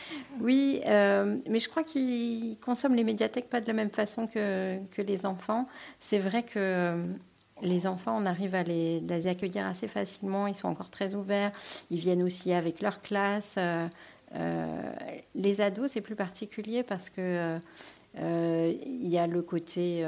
Oui, 0.41 0.83
euh, 0.87 1.39
mais 1.49 1.59
je 1.59 1.69
crois 1.69 1.83
qu'ils 1.83 2.59
consomment 2.61 2.95
les 2.95 3.05
médiathèques 3.05 3.49
pas 3.49 3.61
de 3.61 3.67
la 3.67 3.73
même 3.73 3.91
façon 3.91 4.27
que, 4.27 4.79
que 4.89 5.01
les 5.01 5.25
enfants. 5.25 5.67
C'est 5.99 6.19
vrai 6.19 6.43
que 6.43 6.59
euh, 6.59 7.07
les 7.63 7.87
enfants, 7.87 8.17
on 8.21 8.27
arrive 8.27 8.55
à 8.55 8.63
les, 8.63 9.27
accueillir 9.27 9.67
assez 9.67 9.89
facilement. 9.89 10.47
Ils 10.47 10.55
sont 10.55 10.69
encore 10.69 10.91
très 10.91 11.15
ouverts. 11.15 11.53
Ils 11.91 11.99
viennent 11.99 12.23
aussi 12.23 12.53
avec 12.53 12.81
leur 12.81 13.03
classe. 13.03 13.57
Euh, 13.59 14.93
les 15.35 15.61
ados, 15.61 15.93
c'est 15.93 16.01
plus 16.01 16.15
particulier 16.17 16.83
parce 16.83 17.11
que 17.11 17.59
il 18.17 19.09
y 19.09 19.19
a 19.19 19.27
le 19.27 19.43
côté 19.43 20.05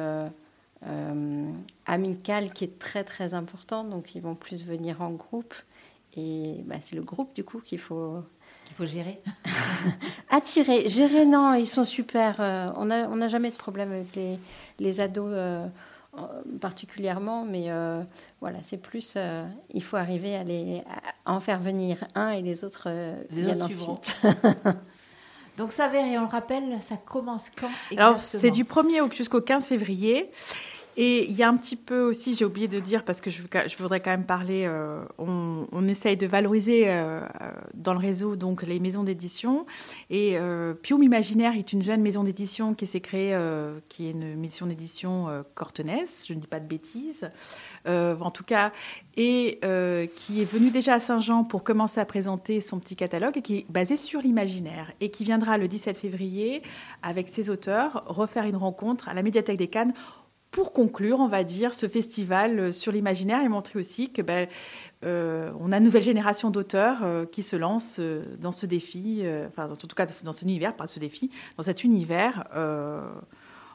amical 1.86 2.52
qui 2.52 2.64
est 2.64 2.78
très 2.78 3.04
très 3.04 3.34
important. 3.34 3.84
Donc, 3.84 4.14
ils 4.14 4.22
vont 4.22 4.34
plus 4.34 4.64
venir 4.64 5.02
en 5.02 5.10
groupe. 5.10 5.54
Et 6.16 6.62
bah, 6.66 6.76
c'est 6.80 6.96
le 6.96 7.02
groupe, 7.02 7.34
du 7.34 7.44
coup, 7.44 7.60
qu'il 7.60 7.78
faut... 7.78 8.22
Qu'il 8.64 8.76
faut 8.76 8.86
gérer. 8.86 9.20
Attirer. 10.30 10.88
Gérer, 10.88 11.24
non, 11.24 11.54
ils 11.54 11.66
sont 11.66 11.84
super. 11.84 12.36
Euh, 12.40 12.70
on 12.76 12.86
n'a 12.86 13.08
on 13.10 13.20
a 13.20 13.28
jamais 13.28 13.50
de 13.50 13.56
problème 13.56 13.90
avec 13.90 14.14
les, 14.14 14.38
les 14.78 15.00
ados 15.00 15.32
euh, 15.32 15.66
particulièrement, 16.60 17.44
mais 17.44 17.70
euh, 17.70 18.02
voilà, 18.40 18.58
c'est 18.62 18.76
plus... 18.76 19.16
il 19.72 19.82
faut 19.82 19.96
arriver 19.96 20.36
à, 20.36 20.44
les, 20.44 20.82
à 21.24 21.32
en 21.32 21.40
faire 21.40 21.58
venir 21.58 22.04
un 22.14 22.30
et 22.30 22.42
les 22.42 22.64
autres 22.64 22.88
les 23.30 23.42
viennent 23.42 23.62
ensuite. 23.62 24.16
Donc 25.58 25.72
ça, 25.72 25.94
et 25.94 26.18
on 26.18 26.22
le 26.22 26.26
rappelle, 26.26 26.80
ça 26.80 26.96
commence 26.96 27.50
quand 27.50 27.68
Alors, 27.96 28.18
c'est 28.18 28.50
du 28.50 28.64
1er 28.64 29.12
jusqu'au 29.14 29.40
15 29.40 29.66
février. 29.66 30.30
Et 30.96 31.24
il 31.30 31.34
y 31.36 31.42
a 31.42 31.48
un 31.48 31.56
petit 31.56 31.76
peu 31.76 32.02
aussi, 32.02 32.34
j'ai 32.34 32.44
oublié 32.44 32.68
de 32.68 32.78
dire, 32.78 33.04
parce 33.04 33.20
que 33.22 33.30
je, 33.30 33.42
voudrais 33.78 34.00
quand 34.00 34.10
même 34.10 34.26
parler, 34.26 34.64
euh, 34.66 35.02
on, 35.18 35.88
essaye 35.88 36.16
de 36.16 36.26
valoriser 36.26 36.84
euh, 36.86 37.20
dans 37.74 37.92
le 37.92 37.98
réseau 37.98 38.36
donc 38.36 38.62
les 38.62 38.78
maisons 38.78 39.02
d'édition. 39.02 39.66
Et 40.10 40.38
euh, 40.38 40.74
Pium 40.74 41.02
Imaginaire 41.02 41.56
est 41.56 41.72
une 41.72 41.82
jeune 41.82 42.02
maison 42.02 42.24
d'édition 42.24 42.74
qui 42.74 42.86
s'est 42.86 43.00
créée, 43.00 43.34
euh, 43.34 43.78
qui 43.88 44.06
est 44.06 44.10
une 44.10 44.36
maison 44.36 44.66
d'édition 44.66 45.26
cortenaise, 45.54 46.24
je 46.28 46.34
ne 46.34 46.40
dis 46.40 46.46
pas 46.46 46.60
de 46.60 46.66
bêtises, 46.66 47.30
en 47.86 48.30
tout 48.30 48.44
cas, 48.44 48.72
et 49.16 49.60
qui 50.14 50.42
est 50.42 50.44
venue 50.44 50.70
déjà 50.70 50.94
à 50.94 51.00
Saint-Jean 51.00 51.44
pour 51.44 51.64
commencer 51.64 52.00
à 52.00 52.04
présenter 52.04 52.60
son 52.60 52.78
petit 52.78 52.96
catalogue 52.96 53.38
et 53.38 53.42
qui 53.42 53.58
est 53.58 53.66
basé 53.70 53.96
sur 53.96 54.20
l'imaginaire 54.20 54.92
et 55.00 55.10
qui 55.10 55.24
viendra 55.24 55.58
le 55.58 55.68
17 55.68 55.96
février 55.96 56.62
avec 57.02 57.28
ses 57.28 57.50
auteurs 57.50 58.04
refaire 58.06 58.44
une 58.44 58.56
rencontre 58.56 59.08
à 59.08 59.14
la 59.14 59.22
médiathèque 59.22 59.58
des 59.58 59.68
Cannes 59.68 59.94
pour 60.52 60.74
conclure, 60.74 61.18
on 61.18 61.28
va 61.28 61.42
dire, 61.42 61.74
ce 61.74 61.88
festival 61.88 62.58
euh, 62.60 62.72
sur 62.72 62.92
l'imaginaire 62.92 63.42
et 63.42 63.48
montrer 63.48 63.78
aussi 63.78 64.12
que 64.12 64.20
ben, 64.20 64.46
euh, 65.02 65.50
on 65.58 65.72
a 65.72 65.78
une 65.78 65.84
nouvelle 65.84 66.02
génération 66.02 66.50
d'auteurs 66.50 67.02
euh, 67.02 67.24
qui 67.24 67.42
se 67.42 67.56
lancent 67.56 68.00
dans 68.38 68.52
ce 68.52 68.66
défi, 68.66 69.24
enfin, 69.48 69.68
en 69.68 69.74
tout 69.74 69.88
cas 69.88 70.06
dans 70.22 70.32
ce 70.32 70.44
univers, 70.44 70.76
pas 70.76 70.86
ce 70.86 71.00
défi, 71.00 71.30
dans 71.56 71.64
cet 71.64 71.82
univers. 71.82 72.44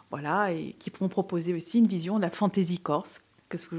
voilà, 0.09 0.53
et 0.53 0.75
qui 0.79 0.89
pourront 0.89 1.09
proposer 1.09 1.53
aussi 1.53 1.79
une 1.79 1.87
vision 1.87 2.17
de 2.17 2.21
la 2.21 2.29
fantaisie 2.29 2.79
corse. 2.79 3.21
Que 3.49 3.57
ce 3.57 3.67
que 3.67 3.75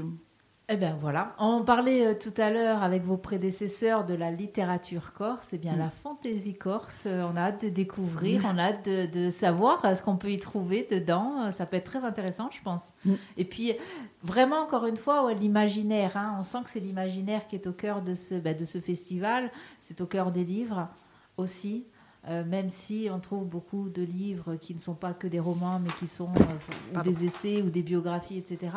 eh 0.71 0.77
bien 0.77 0.95
voilà, 1.01 1.33
on 1.39 1.63
parlait 1.63 2.05
euh, 2.05 2.13
tout 2.13 2.33
à 2.37 2.51
l'heure 2.51 2.83
avec 2.83 3.03
vos 3.03 3.17
prédécesseurs 3.17 4.05
de 4.05 4.13
la 4.13 4.29
littérature 4.29 5.13
corse, 5.13 5.49
eh 5.53 5.57
bien 5.57 5.73
mm. 5.73 5.79
la 5.79 5.89
fantaisie 5.89 6.53
corse, 6.53 7.03
euh, 7.07 7.23
on 7.23 7.35
a 7.35 7.41
hâte 7.41 7.65
de 7.65 7.69
découvrir, 7.69 8.43
on 8.45 8.55
a 8.59 8.65
hâte 8.65 8.87
de, 8.87 9.31
savoir 9.31 9.83
euh, 9.83 9.95
ce 9.95 10.03
qu'on 10.03 10.15
peut 10.15 10.29
y 10.29 10.37
trouver 10.37 10.87
dedans, 10.91 11.51
ça 11.51 11.65
peut 11.65 11.77
être 11.77 11.89
très 11.89 12.05
intéressant 12.05 12.49
je 12.51 12.61
pense. 12.61 12.93
Mm. 13.03 13.13
Et 13.37 13.45
puis 13.45 13.73
vraiment 14.21 14.57
encore 14.57 14.85
une 14.85 14.97
fois, 14.97 15.33
l'imaginaire, 15.33 16.15
hein, 16.15 16.35
on 16.39 16.43
sent 16.43 16.59
que 16.63 16.69
c'est 16.69 16.79
l'imaginaire 16.79 17.47
qui 17.47 17.55
est 17.55 17.65
au 17.65 17.73
cœur 17.73 18.03
de 18.03 18.13
ce, 18.13 18.35
bah, 18.35 18.53
de 18.53 18.65
ce 18.65 18.79
festival, 18.79 19.51
c'est 19.81 20.01
au 20.01 20.05
cœur 20.05 20.31
des 20.31 20.43
livres 20.43 20.87
aussi. 21.37 21.87
Euh, 22.27 22.43
même 22.43 22.69
si 22.69 23.07
on 23.11 23.19
trouve 23.19 23.45
beaucoup 23.45 23.89
de 23.89 24.01
livres 24.01 24.55
qui 24.57 24.73
ne 24.73 24.79
sont 24.79 24.93
pas 24.93 25.13
que 25.13 25.25
des 25.25 25.39
romans, 25.39 25.79
mais 25.79 25.89
qui 25.99 26.07
sont 26.07 26.29
euh, 26.95 27.01
des 27.01 27.23
essais 27.23 27.61
ou 27.61 27.69
des 27.69 27.81
biographies, 27.81 28.37
etc., 28.37 28.73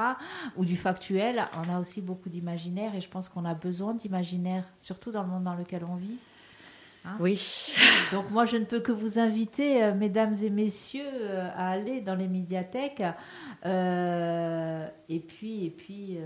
ou 0.57 0.65
du 0.65 0.77
factuel, 0.77 1.45
on 1.57 1.75
a 1.75 1.81
aussi 1.81 2.01
beaucoup 2.01 2.29
d'imaginaire 2.29 2.95
et 2.95 3.01
je 3.01 3.09
pense 3.09 3.29
qu'on 3.29 3.45
a 3.45 3.55
besoin 3.55 3.95
d'imaginaire, 3.95 4.65
surtout 4.81 5.11
dans 5.11 5.23
le 5.23 5.29
monde 5.29 5.43
dans 5.43 5.55
lequel 5.55 5.83
on 5.89 5.97
vit. 5.97 6.19
Hein. 7.05 7.17
oui. 7.19 7.73
Donc 8.13 8.31
moi, 8.31 8.45
je 8.45 8.57
ne 8.57 8.65
peux 8.65 8.79
que 8.79 8.93
vous 8.93 9.19
inviter, 9.19 9.83
euh, 9.83 9.93
mesdames 9.93 10.37
et 10.41 10.51
messieurs, 10.51 11.03
à 11.57 11.71
aller 11.71 12.01
dans 12.01 12.15
les 12.15 12.29
médiathèques. 12.29 13.03
et 13.65 15.21
puis, 15.21 15.65
et 15.67 15.71
puis 15.71 16.19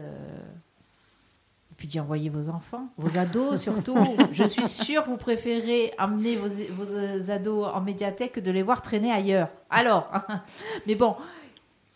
puis 1.76 1.86
d'y 1.88 2.00
envoyer 2.00 2.30
vos 2.30 2.48
enfants, 2.48 2.88
vos 2.96 3.18
ados 3.18 3.60
surtout. 3.60 3.98
Je 4.32 4.44
suis 4.44 4.66
sûre 4.68 5.04
que 5.04 5.10
vous 5.10 5.16
préférez 5.16 5.92
amener 5.98 6.36
vos, 6.36 6.48
vos, 6.48 7.30
ados 7.30 7.68
en 7.72 7.80
médiathèque 7.80 8.32
que 8.32 8.40
de 8.40 8.50
les 8.50 8.62
voir 8.62 8.82
traîner 8.82 9.12
ailleurs. 9.12 9.48
Alors, 9.68 10.10
mais 10.86 10.94
bon, 10.94 11.16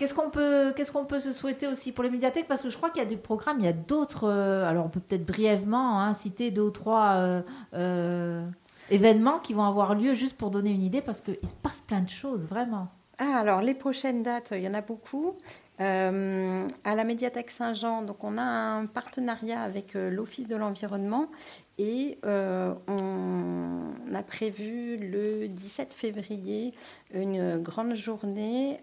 qu'est-ce 0.01 0.15
qu'on 0.15 0.31
peut, 0.31 0.73
peut 1.09 1.21
se 1.21 1.33
souhaiter 1.33 1.67
aussi 1.67 1.93
pour 1.93 2.05
les 2.05 2.11
médiathèques? 2.11 2.49
Parce 2.49 2.63
que 2.63 2.71
je 2.71 2.77
crois 2.77 2.91
qu'il 2.91 3.03
y 3.03 3.07
a 3.07 3.09
des 3.09 3.17
programmes, 3.17 3.59
il 3.61 3.67
y 3.67 3.69
a 3.69 3.73
d'autres. 3.73 4.29
Euh, 4.29 4.69
alors, 4.69 4.87
on 4.87 4.89
peut 4.89 5.01
peut-être 5.01 5.27
brièvement 5.27 6.01
hein, 6.01 6.15
citer 6.15 6.51
deux 6.51 6.63
ou 6.63 6.71
trois 6.71 7.17
euh, 7.17 7.43
euh, 7.75 8.47
événements 8.91 9.39
qui 9.39 9.53
vont 9.53 9.65
avoir 9.65 9.95
lieu 9.95 10.15
juste 10.15 10.37
pour 10.37 10.51
donner 10.51 10.71
une 10.71 10.83
idée, 10.83 11.03
parce 11.03 11.21
qu'il 11.21 11.37
se 11.43 11.55
passe 11.63 11.81
plein 11.81 12.01
de 12.01 12.09
choses, 12.09 12.47
vraiment. 12.47 12.89
Ah, 13.23 13.37
alors 13.37 13.61
les 13.61 13.75
prochaines 13.75 14.23
dates, 14.23 14.55
il 14.57 14.63
y 14.63 14.69
en 14.69 14.73
a 14.73 14.81
beaucoup. 14.81 15.37
Euh, 15.83 16.67
à 16.85 16.95
la 16.95 17.05
médiathèque 17.05 17.51
Saint-Jean, 17.51 18.01
donc 18.01 18.25
on 18.25 18.39
a 18.39 18.43
un 18.43 18.87
partenariat 18.87 19.61
avec 19.61 19.95
euh, 19.95 20.09
l'Office 20.09 20.49
de 20.49 20.57
l'environnement 20.57 21.31
et 21.77 22.17
euh, 22.25 22.73
on 22.89 24.15
a 24.15 24.23
prévu 24.23 24.97
le 24.97 25.49
17 25.49 25.93
février 25.93 26.73
une 27.13 27.59
grande 27.59 27.95
journée 27.95 28.81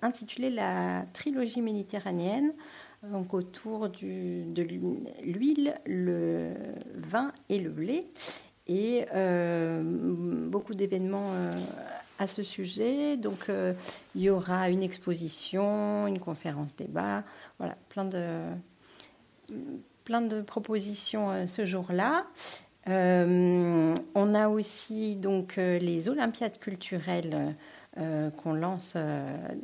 intitulée 0.00 0.48
la 0.48 1.04
trilogie 1.12 1.60
méditerranéenne, 1.60 2.54
donc 3.02 3.34
autour 3.34 3.90
de 3.90 4.62
l'huile, 5.22 5.74
le 5.84 6.54
vin 6.94 7.32
et 7.50 7.58
le 7.58 7.68
blé, 7.68 8.00
et 8.68 9.04
beaucoup 10.50 10.74
d'événements 10.74 11.32
à 12.18 12.26
ce 12.26 12.42
sujet. 12.42 13.16
Donc, 13.16 13.48
euh, 13.48 13.72
il 14.14 14.20
y 14.22 14.30
aura 14.30 14.70
une 14.70 14.82
exposition, 14.82 16.06
une 16.06 16.18
conférence 16.18 16.74
débat, 16.76 17.24
voilà, 17.58 17.76
plein 17.88 18.04
de, 18.04 18.42
propositions 20.42 21.30
euh, 21.30 21.46
ce 21.46 21.64
jour-là. 21.64 22.26
Euh, 22.88 23.94
on 24.14 24.34
a 24.34 24.48
aussi 24.48 25.16
donc 25.16 25.56
les 25.56 26.08
Olympiades 26.08 26.58
culturelles 26.58 27.54
qu'on 28.36 28.52
lance 28.52 28.96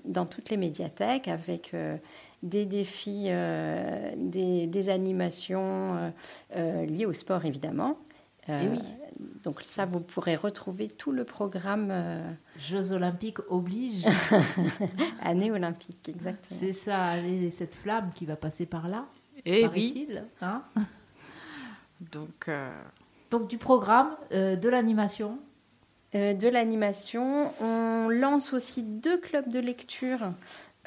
dans 0.04 0.26
toutes 0.26 0.50
les 0.50 0.56
médiathèques 0.56 1.28
avec 1.28 1.72
des 2.42 2.66
défis, 2.66 3.28
des, 4.16 4.66
des, 4.66 4.88
animations 4.88 6.12
liées 6.56 7.06
au 7.06 7.12
sport 7.12 7.44
évidemment. 7.44 7.96
Et 8.48 8.68
oui. 8.68 8.80
Donc 9.42 9.62
ça, 9.62 9.85
vous 9.85 10.00
pourrez 10.00 10.37
retrouver 10.37 10.88
tout 10.88 11.12
le 11.12 11.24
programme. 11.24 11.88
Euh, 11.90 12.22
Jeux 12.59 12.92
olympiques 12.92 13.38
oblige. 13.48 14.07
Année 15.20 15.50
olympique, 15.50 16.09
exactement. 16.09 16.59
C'est 16.59 16.72
ça, 16.72 17.14
cette 17.50 17.74
flamme 17.74 18.11
qui 18.14 18.26
va 18.26 18.37
passer 18.37 18.66
par 18.66 18.88
là. 18.88 19.07
Et 19.44 19.62
eh 19.62 19.68
oui. 19.68 20.09
Hein 20.40 20.62
Donc, 22.12 22.48
euh, 22.48 22.70
Donc 23.30 23.48
du 23.48 23.59
programme, 23.59 24.16
euh, 24.33 24.57
de 24.57 24.68
l'animation. 24.68 25.38
de 26.12 26.48
l'animation. 26.48 27.52
On 27.61 28.09
lance 28.09 28.52
aussi 28.52 28.83
deux 28.83 29.18
clubs 29.18 29.48
de 29.48 29.59
lecture 29.59 30.33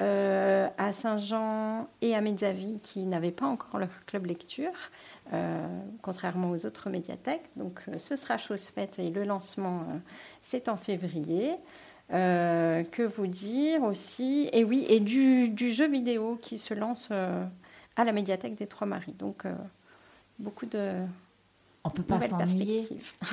à 0.00 0.92
Saint-Jean 0.92 1.88
et 2.02 2.14
à 2.14 2.20
Mezzavi 2.20 2.78
qui 2.78 3.04
n'avaient 3.04 3.32
pas 3.32 3.46
encore 3.46 3.80
leur 3.80 4.04
club 4.06 4.26
lecture. 4.26 4.72
Euh, 5.34 5.66
contrairement 6.00 6.50
aux 6.50 6.64
autres 6.64 6.88
médiathèques. 6.88 7.50
Donc 7.56 7.82
euh, 7.88 7.98
ce 7.98 8.16
sera 8.16 8.38
chose 8.38 8.64
faite 8.64 8.98
et 8.98 9.10
le 9.10 9.24
lancement, 9.24 9.80
euh, 9.80 9.98
c'est 10.40 10.68
en 10.68 10.76
février. 10.76 11.52
que 12.10 13.02
vous 13.02 13.26
dire 13.26 13.82
aussi 13.82 14.48
Et 14.54 14.64
oui, 14.64 14.86
et 14.88 15.00
du, 15.00 15.54
jeu 15.72 15.86
vidéo 15.86 16.38
qui 16.40 16.56
se 16.56 16.72
lance 16.72 17.10
à 17.10 18.04
la 18.04 18.12
médiathèque 18.12 18.54
des 18.54 18.66
Trois 18.66 18.86
Maris. 18.86 19.12
Donc 19.12 19.44
beaucoup 20.38 20.64
de 20.64 21.02
on 21.88 21.90
peut 21.90 22.02
pas 22.02 22.20
s'ennuyer. 22.20 22.88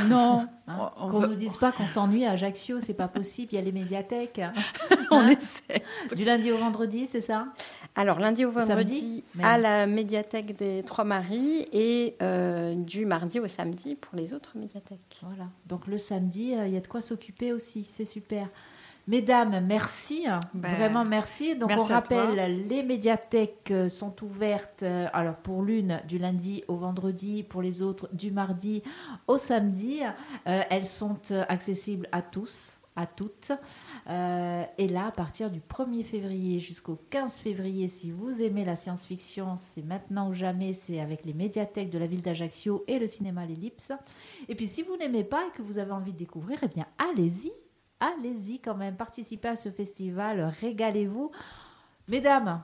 Non. 0.08 0.48
Hein 0.68 0.90
qu'on 0.98 1.20
ne 1.20 1.28
nous 1.28 1.36
dise 1.36 1.58
pas 1.58 1.72
qu'on 1.72 1.86
s'ennuie 1.86 2.26
à 2.26 2.32
Ajaccio, 2.32 2.80
c'est 2.80 2.96
pas 2.96 3.08
possible. 3.08 3.50
Il 3.52 3.56
y 3.58 3.60
a 3.60 3.62
les 3.62 3.72
médiathèques. 3.72 4.42
on 5.12 5.18
hein 5.18 5.30
essaie. 5.30 5.84
Du 6.16 6.24
lundi 6.24 6.52
au 6.52 6.58
vendredi, 6.58 7.08
c'est 7.08 7.22
ça? 7.22 7.46
Alors 7.94 8.18
lundi 8.18 8.46
au 8.46 8.52
vendredi 8.52 9.24
à 9.44 9.60
la 9.60 9.86
médiathèque 9.86 10.58
des 10.58 10.82
Trois 10.84 11.04
Maris 11.04 11.68
et 11.72 12.16
euh, 12.24 12.74
du 12.74 13.06
mardi 13.06 13.40
au 13.40 13.46
samedi 13.46 13.94
pour 13.94 14.18
les 14.18 14.34
autres 14.34 14.54
médiathèques. 14.56 15.20
Voilà. 15.22 15.48
Donc 15.68 15.86
le 15.86 16.00
samedi, 16.00 16.56
euh, 16.56 16.66
il 16.66 16.74
y 16.74 16.78
a 16.78 16.82
de 16.82 16.88
quoi 16.88 17.02
s'occuper 17.02 17.54
aussi. 17.54 17.88
C'est 17.96 18.06
super. 18.06 18.50
Mesdames, 19.08 19.64
merci. 19.66 20.26
Ben, 20.54 20.76
Vraiment 20.76 21.04
merci. 21.04 21.56
Donc 21.56 21.72
on 21.78 21.84
rappelle, 21.84 22.68
les 22.68 22.82
médiathèques 22.82 23.70
euh, 23.70 23.88
sont 23.88 24.16
ouvertes, 24.24 24.82
euh, 24.82 25.08
alors 25.14 25.36
pour 25.36 25.62
l'une 25.62 26.02
du 26.08 26.18
lundi 26.18 26.64
au 26.68 26.76
vendredi, 26.76 27.44
pour 27.44 27.62
les 27.62 27.84
autres 27.84 28.10
du 28.14 28.32
mardi 28.32 28.82
au 29.28 29.38
samedi. 29.38 30.02
Euh, 30.48 30.62
elles 30.70 30.86
sont 30.86 31.20
accessibles 31.48 32.08
à 32.12 32.24
tous, 32.24 32.80
à 32.96 33.06
toutes. 33.06 33.52
et 34.08 34.88
là, 34.88 35.08
à 35.08 35.12
partir 35.12 35.52
du 35.52 35.60
1er 35.60 36.04
février 36.04 36.60
jusqu'au 36.60 36.98
15 37.12 37.36
février, 37.36 37.88
si 37.88 38.10
vous 38.10 38.42
aimez 38.42 38.66
la 38.66 38.76
science-fiction, 38.76 39.56
c'est 39.58 39.84
maintenant 39.84 40.30
ou 40.30 40.34
jamais, 40.34 40.74
c'est 40.74 41.00
avec 41.00 41.26
les 41.26 41.34
médiathèques 41.34 41.92
de 41.92 42.00
la 42.00 42.08
ville 42.08 42.24
d'Ajaccio 42.24 42.84
et 42.88 42.98
le 42.98 43.06
cinéma 43.06 43.46
L'Ellipse. 43.46 43.92
Et 44.50 44.56
puis 44.56 44.66
si 44.66 44.82
vous 44.82 44.98
n'aimez 44.98 45.24
pas 45.24 45.44
et 45.46 45.58
que 45.58 45.62
vous 45.62 45.78
avez 45.78 45.92
envie 45.92 46.14
de 46.14 46.18
découvrir, 46.18 46.58
eh 46.64 46.68
bien 46.68 46.88
allez-y 46.98 47.52
allez-y 48.00 48.60
quand 48.60 48.76
même, 48.76 48.96
participez 48.96 49.50
à 49.50 49.56
ce 49.56 49.70
festival, 49.70 50.54
régalez-vous. 50.62 51.32
Mesdames, 52.08 52.62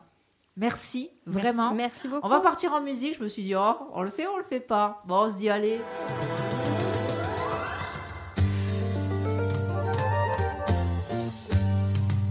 merci, 0.56 1.10
vraiment. 1.26 1.74
Merci, 1.74 2.08
beaucoup. 2.08 2.26
On 2.26 2.30
va 2.30 2.41
partir 2.41 2.74
en 2.74 2.82
musique, 2.82 3.15
je 3.17 3.24
me 3.24 3.28
suis 3.28 3.44
dit, 3.44 3.56
oh, 3.56 3.74
on 3.94 4.04
le 4.04 4.10
fait 4.10 4.28
ou 4.28 4.32
on 4.32 4.38
le 4.38 4.44
fait 4.44 4.60
pas 4.60 5.02
Bon, 5.06 5.26
on 5.26 5.30
se 5.30 5.38
dit, 5.38 5.50
allez. 5.50 5.80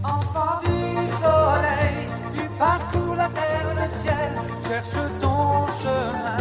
Enfant 0.03 0.59
du 0.59 1.07
soleil, 1.07 2.07
tu 2.33 2.47
parcours 2.57 3.15
la 3.15 3.27
terre, 3.29 3.75
le 3.75 3.87
ciel, 3.87 4.31
cherche 4.65 5.19
ton 5.19 5.67
chemin. 5.67 6.37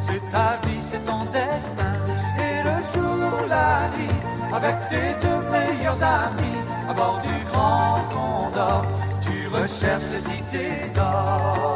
C'est 0.00 0.30
ta 0.30 0.56
vie, 0.66 0.80
c'est 0.80 1.04
ton 1.04 1.24
destin. 1.26 1.92
Et 2.38 2.62
le 2.64 2.76
jour, 2.92 3.46
la 3.48 3.88
nuit, 3.96 4.18
avec 4.52 4.88
tes 4.88 5.26
deux 5.26 5.41
meilleurs 5.72 6.02
amis 6.02 6.62
à 6.88 6.92
bord 6.94 7.20
du 7.22 7.44
Grand 7.50 8.00
Condor. 8.10 8.84
Tu 9.20 9.48
recherches 9.48 10.10
les 10.12 10.24
idées 10.38 10.90
d'or. 10.94 11.71